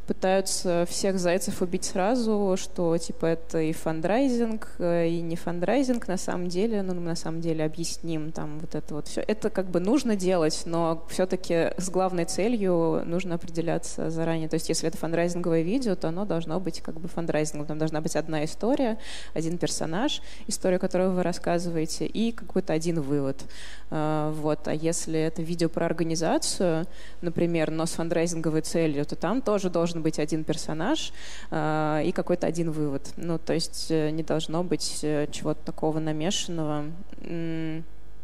пытаются 0.06 0.84
всех 0.88 1.18
зайцев 1.18 1.62
убить 1.62 1.84
сразу, 1.84 2.56
что 2.58 2.96
типа 2.98 3.26
это 3.26 3.60
и 3.60 3.72
фандрайзинг, 3.72 4.68
э, 4.78 5.08
и 5.08 5.20
не 5.20 5.36
фандрайзинг 5.36 6.08
на 6.08 6.16
самом 6.16 6.48
деле, 6.48 6.82
ну 6.82 6.94
на 6.94 7.14
самом 7.14 7.40
деле 7.40 7.64
объясним 7.64 8.32
там 8.32 8.58
вот 8.58 8.74
это 8.74 8.94
вот 8.94 9.08
все. 9.08 9.22
Это 9.26 9.50
как 9.50 9.70
бы 9.70 9.80
нужно 9.80 10.16
делать, 10.16 10.62
но 10.66 11.04
все-таки 11.08 11.72
с 11.78 11.88
главной 11.90 12.24
целью 12.24 13.02
нужно 13.04 13.36
определяться 13.36 14.10
заранее. 14.10 14.48
То 14.48 14.54
есть 14.54 14.68
если 14.68 14.88
это 14.88 14.98
фандрайзинговое 14.98 15.62
видео, 15.62 15.94
то 15.94 16.08
оно 16.08 16.24
должно 16.24 16.58
быть 16.58 16.80
как 16.80 16.98
бы 16.98 17.08
фандрайзингом. 17.08 17.66
Там 17.66 17.78
должна 17.78 18.00
быть 18.00 18.16
одна 18.16 18.44
история, 18.44 18.98
один 19.34 19.58
персонаж, 19.58 20.20
историю 20.46 20.80
которую 20.80 21.12
вы 21.12 21.22
рассказываете, 21.22 22.06
и 22.06 22.32
какой-то 22.32 22.72
один 22.72 23.00
вывод. 23.00 23.44
Э, 23.90 24.32
вот. 24.34 24.66
А 24.66 24.74
если 24.74 25.20
это 25.20 25.42
видео 25.42 25.68
про 25.68 25.86
организацию, 25.86 26.86
например, 27.20 27.70
но 27.70 27.86
с 27.86 27.92
фандрайзинговой 27.92 28.62
целью, 28.62 29.04
то 29.04 29.16
там 29.16 29.42
тоже 29.42 29.70
должен 29.70 29.91
должен 29.92 30.02
быть 30.02 30.18
один 30.18 30.44
персонаж 30.44 31.12
э, 31.50 32.02
и 32.04 32.12
какой-то 32.12 32.46
один 32.46 32.70
вывод. 32.70 33.12
Ну, 33.16 33.38
то 33.38 33.52
есть 33.52 33.90
э, 33.90 34.10
не 34.10 34.22
должно 34.22 34.64
быть 34.64 35.00
э, 35.02 35.26
чего-то 35.30 35.60
такого 35.64 36.00
намешанного 36.00 36.84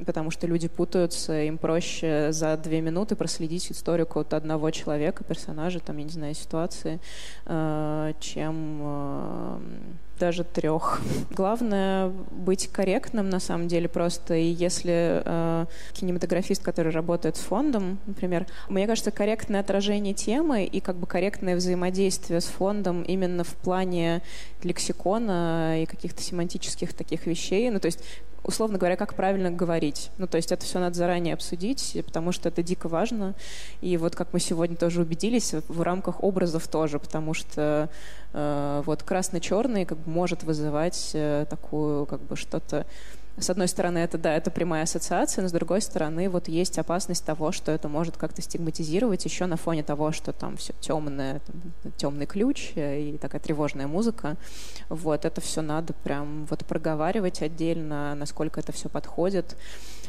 потому 0.07 0.31
что 0.31 0.47
люди 0.47 0.69
путаются, 0.69 1.43
им 1.43 1.59
проще 1.59 2.29
за 2.31 2.57
две 2.57 2.81
минуты 2.81 3.17
проследить 3.17 3.73
историю 3.73 4.07
какого-то 4.07 4.37
одного 4.37 4.71
человека, 4.71 5.25
персонажа, 5.25 5.81
там, 5.81 5.97
я 5.97 6.05
не 6.05 6.11
знаю, 6.11 6.35
ситуации, 6.35 7.01
э, 7.47 8.13
чем 8.21 9.61
даже 10.19 10.45
трех. 10.45 11.01
Главное 11.31 12.09
быть 12.31 12.69
корректным 12.69 13.29
на 13.29 13.41
самом 13.41 13.69
деле 13.69 13.89
просто. 13.89 14.35
И 14.35 14.47
если 14.47 15.23
э, 15.25 15.67
кинематографист, 15.93 16.63
который 16.63 16.93
работает 16.93 17.37
с 17.37 17.41
фондом, 17.41 17.99
например, 18.07 18.47
мне 18.69 18.87
кажется, 18.87 19.11
корректное 19.11 19.61
отражение 19.61 20.15
темы 20.15 20.65
и 20.65 20.81
как 20.81 20.97
бы 20.97 21.07
корректное 21.07 21.57
взаимодействие 21.57 22.41
с 22.41 22.47
фондом 22.47 23.03
именно 23.03 23.45
в 23.45 23.55
плане 23.55 24.23
лексикона 24.63 25.83
и 25.83 25.87
каких-то 25.87 26.23
семантических 26.23 26.93
таких 26.93 27.27
вещей. 27.27 27.71
Ну, 27.71 27.81
то 27.81 27.87
есть 27.87 28.01
условно 28.49 28.79
говоря, 28.79 28.97
как 28.97 29.15
правильно 29.15 29.51
говорить. 29.51 30.11
Ну, 30.17 30.27
то 30.27 30.37
есть 30.37 30.53
это 30.53 30.65
все 30.65 30.79
надо 30.79 30.95
заранее 30.97 31.35
обсудить, 31.35 31.97
потому 32.07 32.33
что 32.33 32.49
это 32.49 32.63
дико 32.63 32.89
важно. 32.89 33.35
И 33.83 33.97
вот 33.99 34.17
как 34.17 34.33
мы 34.33 34.41
сегодня 34.41 34.75
тоже 34.75 35.03
убедились, 35.03 35.55
в 35.69 35.83
рамках 35.83 36.23
образов 36.25 36.67
тоже, 36.67 36.99
потому 36.99 37.35
что 37.35 37.91
э, 38.33 38.83
вот 38.87 39.03
красно-черный 39.03 39.85
как 39.85 39.99
бы 39.99 40.08
может 40.09 40.43
вызывать 40.43 41.11
э, 41.15 41.47
такую 41.49 42.07
как 42.07 42.21
бы 42.23 42.37
что-то 42.37 42.87
с 43.41 43.51
одной 43.51 43.69
стороны, 43.69 43.99
это, 43.99 44.19
да, 44.19 44.35
это 44.35 44.51
прямая 44.51 44.83
ассоциация, 44.83 45.43
но 45.43 45.49
с 45.49 45.53
другой 45.53 45.81
стороны, 45.81 46.29
вот 46.29 46.49
есть 46.49 46.79
опасность 46.79 47.25
того, 47.25 47.53
что 47.53 47.71
это 47.71 47.89
может 47.89 48.17
как-то 48.17 48.43
стигматизировать 48.43 49.25
еще 49.25 49.47
на 49.47 49.57
фоне 49.57 49.85
того, 49.85 50.11
что 50.11 50.33
там 50.33 50.57
все 50.57 50.73
темное, 50.81 51.41
там, 51.41 51.93
темный 51.97 52.27
ключ 52.27 52.73
и 52.75 53.17
такая 53.21 53.41
тревожная 53.41 53.87
музыка. 53.87 54.37
Вот, 54.89 55.25
это 55.25 55.41
все 55.41 55.63
надо 55.63 55.93
прям 55.93 56.47
вот 56.47 56.65
проговаривать 56.67 57.43
отдельно, 57.43 58.15
насколько 58.17 58.61
это 58.61 58.73
все 58.73 58.89
подходит. 58.89 59.57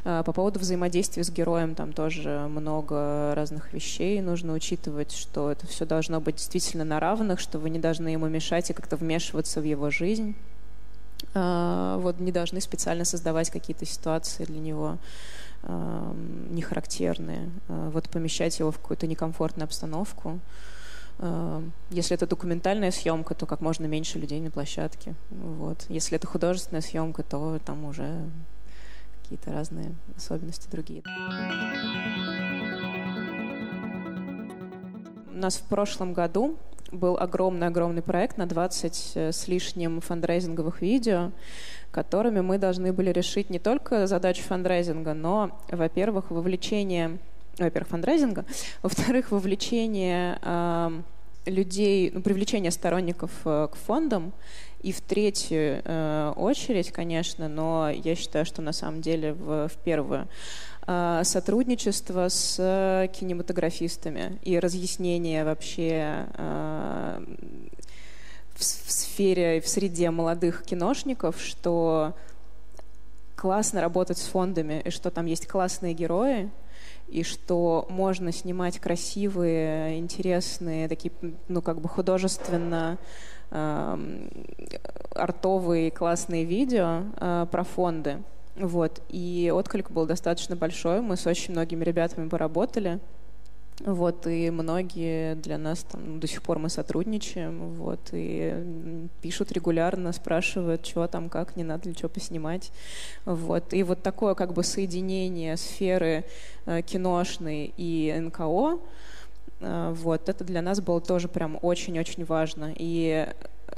А, 0.05 0.23
по 0.23 0.33
поводу 0.33 0.59
взаимодействия 0.59 1.23
с 1.23 1.29
героем 1.29 1.75
там 1.75 1.93
тоже 1.93 2.47
много 2.49 3.33
разных 3.35 3.73
вещей 3.73 4.21
нужно 4.21 4.53
учитывать, 4.53 5.12
что 5.12 5.51
это 5.51 5.67
все 5.67 5.85
должно 5.85 6.21
быть 6.21 6.35
действительно 6.35 6.83
на 6.83 6.99
равных, 6.99 7.39
что 7.39 7.59
вы 7.59 7.69
не 7.69 7.79
должны 7.79 8.09
ему 8.09 8.27
мешать 8.27 8.69
и 8.69 8.73
как-то 8.73 8.95
вмешиваться 8.95 9.62
в 9.62 9.63
его 9.63 9.89
жизнь. 9.89 10.35
А, 11.33 11.97
вот 11.97 12.19
не 12.19 12.31
должны 12.31 12.62
специально 12.62 13.05
создавать 13.05 13.49
какие-то 13.49 13.85
ситуации 13.85 14.45
для 14.45 14.59
него 14.59 14.97
нехарактерные, 15.62 17.49
а, 17.67 17.89
вот 17.89 18.09
помещать 18.09 18.57
его 18.59 18.71
в 18.71 18.79
какую-то 18.79 19.07
некомфортную 19.07 19.65
обстановку. 19.65 20.39
Если 21.89 22.15
это 22.15 22.25
документальная 22.27 22.91
съемка, 22.91 23.35
то 23.35 23.45
как 23.45 23.59
можно 23.59 23.85
меньше 23.88 24.17
людей 24.19 24.39
на 24.39 24.51
площадке. 24.51 25.15
Вот. 25.31 25.85
Если 25.89 26.15
это 26.15 26.27
художественная 26.27 26.79
съемка, 26.79 27.23
то 27.23 27.59
там 27.65 27.83
уже 27.83 28.23
какие-то 29.29 29.51
разные 29.51 29.93
особенности 30.17 30.67
другие. 30.71 31.03
У 35.31 35.37
нас 35.37 35.57
в 35.57 35.63
прошлом 35.63 36.13
году 36.13 36.57
был 36.91 37.15
огромный-огромный 37.15 38.01
проект 38.01 38.37
на 38.37 38.47
20 38.47 39.11
э, 39.13 39.31
с 39.31 39.47
лишним 39.47 40.01
фандрайзинговых 40.01 40.81
видео, 40.81 41.31
которыми 41.91 42.41
мы 42.41 42.57
должны 42.57 42.91
были 42.91 43.11
решить 43.11 43.51
не 43.51 43.59
только 43.59 44.07
задачу 44.07 44.41
фандрайзинга, 44.41 45.13
но, 45.13 45.51
во-первых, 45.69 46.31
вовлечение, 46.31 47.19
во-первых, 47.59 47.89
фандрайзинга, 47.89 48.45
во-вторых, 48.81 49.29
вовлечение 49.29 50.39
э, 50.41 51.01
людей, 51.45 52.09
ну, 52.11 52.21
привлечение 52.21 52.71
сторонников 52.71 53.31
э, 53.45 53.67
к 53.71 53.75
фондам, 53.75 54.33
и 54.81 54.91
в 54.91 55.01
третью 55.01 55.81
э, 55.83 56.33
очередь, 56.35 56.91
конечно, 56.91 57.47
но 57.47 57.89
я 57.89 58.15
считаю, 58.15 58.45
что 58.45 58.61
на 58.61 58.71
самом 58.71 59.01
деле 59.01 59.33
в, 59.33 59.67
в 59.67 59.77
первую, 59.83 60.27
а, 60.87 61.23
сотрудничество 61.23 62.29
с 62.29 63.09
кинематографистами 63.13 64.39
и 64.41 64.57
разъяснение 64.57 65.43
вообще 65.45 66.25
в 68.59 68.63
сфере, 68.63 69.61
в 69.61 69.67
среде 69.67 70.09
молодых 70.11 70.63
киношников, 70.63 71.39
что 71.41 72.13
классно 73.35 73.81
работать 73.81 74.17
с 74.17 74.27
фондами, 74.27 74.81
и 74.83 74.89
что 74.89 75.11
там 75.11 75.25
есть 75.25 75.47
классные 75.47 75.93
герои, 75.93 76.49
и 77.07 77.23
что 77.23 77.87
можно 77.89 78.31
снимать 78.31 78.79
красивые, 78.79 79.97
интересные, 79.97 80.89
такие, 80.89 81.13
ну, 81.47 81.61
как 81.61 81.79
бы 81.79 81.87
художественно 81.87 82.97
э, 82.97 83.05
артовые 83.51 85.91
классные 85.91 86.45
видео 86.45 87.03
э, 87.19 87.47
про 87.49 87.63
фонды. 87.63 88.21
Вот. 88.55 89.01
И 89.09 89.51
отклик 89.53 89.91
был 89.91 90.05
достаточно 90.05 90.55
большой. 90.55 91.01
Мы 91.01 91.17
с 91.17 91.25
очень 91.25 91.53
многими 91.53 91.83
ребятами 91.83 92.27
поработали. 92.27 92.99
Вот, 93.85 94.27
и 94.27 94.49
многие 94.49 95.35
для 95.35 95.57
нас 95.57 95.85
там 95.89 96.19
до 96.19 96.27
сих 96.27 96.43
пор 96.43 96.59
мы 96.59 96.69
сотрудничаем, 96.69 97.75
вот, 97.75 98.09
и 98.12 99.07
пишут 99.21 99.53
регулярно, 99.53 100.12
спрашивают, 100.12 100.85
что 100.85 101.07
там, 101.07 101.29
как, 101.29 101.55
не 101.55 101.63
надо 101.63 101.88
ли 101.88 101.95
что 101.95 102.09
поснимать, 102.09 102.73
вот. 103.23 103.73
И 103.73 103.83
вот 103.83 104.03
такое 104.03 104.35
как 104.35 104.51
бы 104.51 104.63
соединение 104.63 105.55
сферы 105.55 106.25
э, 106.65 106.81
киношной 106.81 107.73
и 107.77 108.13
НКО, 108.19 108.79
вот, 109.60 110.30
это 110.30 110.43
для 110.43 110.62
нас 110.62 110.80
было 110.80 111.02
тоже 111.02 111.28
прям 111.28 111.60
очень-очень 111.62 112.26
важно. 112.26 112.74
И, 112.78 113.28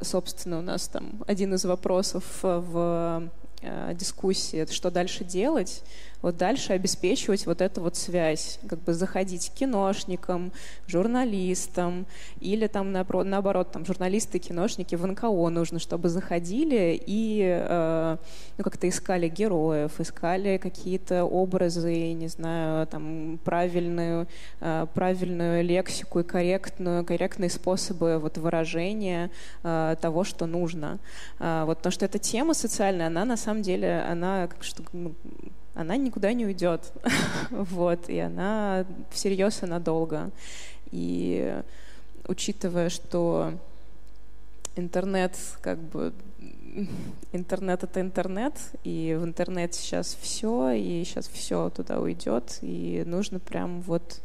собственно, 0.01 0.59
у 0.59 0.61
нас 0.61 0.87
там 0.87 1.23
один 1.27 1.53
из 1.55 1.65
вопросов 1.65 2.23
в 2.41 3.29
э, 3.61 3.93
дискуссии, 3.95 4.65
что 4.71 4.91
дальше 4.91 5.23
делать, 5.23 5.83
вот 6.21 6.37
дальше 6.37 6.73
обеспечивать 6.73 7.45
вот 7.45 7.61
эту 7.61 7.81
вот 7.81 7.95
связь, 7.95 8.59
как 8.67 8.79
бы 8.83 8.93
заходить 8.93 9.49
к 9.49 9.53
киношникам, 9.53 10.51
журналистам, 10.87 12.05
или 12.39 12.67
там 12.67 12.91
наоборот, 12.91 13.71
там 13.71 13.85
журналисты, 13.85 14.39
киношники 14.39 14.95
в 14.95 15.05
НКО 15.05 15.49
нужно, 15.49 15.79
чтобы 15.79 16.09
заходили 16.09 17.01
и 17.05 17.41
э, 17.43 18.17
ну, 18.57 18.63
как-то 18.63 18.87
искали 18.87 19.27
героев, 19.27 19.99
искали 19.99 20.57
какие-то 20.57 21.23
образы, 21.25 22.13
не 22.13 22.27
знаю, 22.27 22.87
там 22.87 23.39
правильную, 23.43 24.27
э, 24.59 24.85
правильную 24.93 25.63
лексику 25.63 26.19
и 26.19 26.23
корректную, 26.23 27.03
корректные 27.03 27.49
способы 27.49 28.19
вот 28.19 28.37
выражения 28.37 29.31
э, 29.63 29.95
того, 30.01 30.23
что 30.23 30.45
нужно. 30.45 30.99
Вот, 31.39 31.77
потому 31.77 31.91
что 31.91 32.05
эта 32.05 32.19
тема 32.19 32.53
социальная, 32.53 33.07
она 33.07 33.25
на 33.25 33.37
самом 33.37 33.61
деле, 33.61 34.01
она 34.07 34.47
как 34.47 34.63
что 34.63 34.83
ну, 34.93 35.13
она 35.73 35.97
никуда 35.97 36.33
не 36.33 36.45
уйдет. 36.45 36.91
вот, 37.51 38.09
и 38.09 38.19
она 38.19 38.85
всерьез 39.09 39.63
и 39.63 39.65
надолго. 39.65 40.31
И 40.91 41.55
учитывая, 42.27 42.89
что 42.89 43.53
интернет 44.75 45.37
как 45.61 45.77
бы 45.79 46.13
интернет 47.33 47.83
это 47.83 48.01
интернет, 48.01 48.53
и 48.83 49.17
в 49.19 49.25
интернет 49.25 49.73
сейчас 49.73 50.17
все, 50.19 50.71
и 50.71 51.03
сейчас 51.03 51.27
все 51.27 51.69
туда 51.69 51.99
уйдет, 51.99 52.59
и 52.61 53.03
нужно 53.05 53.39
прям 53.39 53.81
вот 53.81 54.21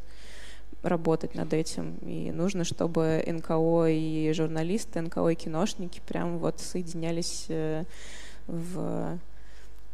работать 0.83 1.35
над 1.35 1.53
этим. 1.53 1.97
И 2.03 2.31
нужно, 2.31 2.65
чтобы 2.65 3.23
НКО 3.27 3.87
и 3.89 4.33
журналисты, 4.33 5.01
НКО 5.01 5.29
и 5.29 5.35
киношники 5.35 6.01
прям 6.07 6.39
вот 6.39 6.61
соединялись 6.61 7.47
э, 7.49 7.85
в 8.47 9.19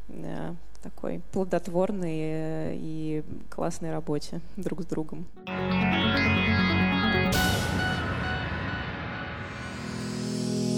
э, 0.09 0.55
такой 0.83 1.20
плодотворной 1.33 2.18
э, 2.18 2.72
и 2.74 3.22
классной 3.49 3.93
работе 3.93 4.41
друг 4.57 4.83
с 4.83 4.87
другом. 4.87 5.26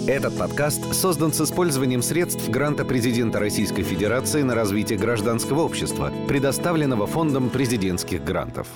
Этот 0.07 0.37
подкаст 0.37 0.93
создан 0.93 1.33
с 1.33 1.41
использованием 1.41 2.03
средств 2.03 2.47
гранта 2.47 2.85
президента 2.85 3.39
Российской 3.39 3.81
Федерации 3.81 4.43
на 4.43 4.53
развитие 4.53 4.99
гражданского 4.99 5.61
общества, 5.61 6.13
предоставленного 6.27 7.07
Фондом 7.07 7.49
президентских 7.49 8.23
грантов. 8.23 8.67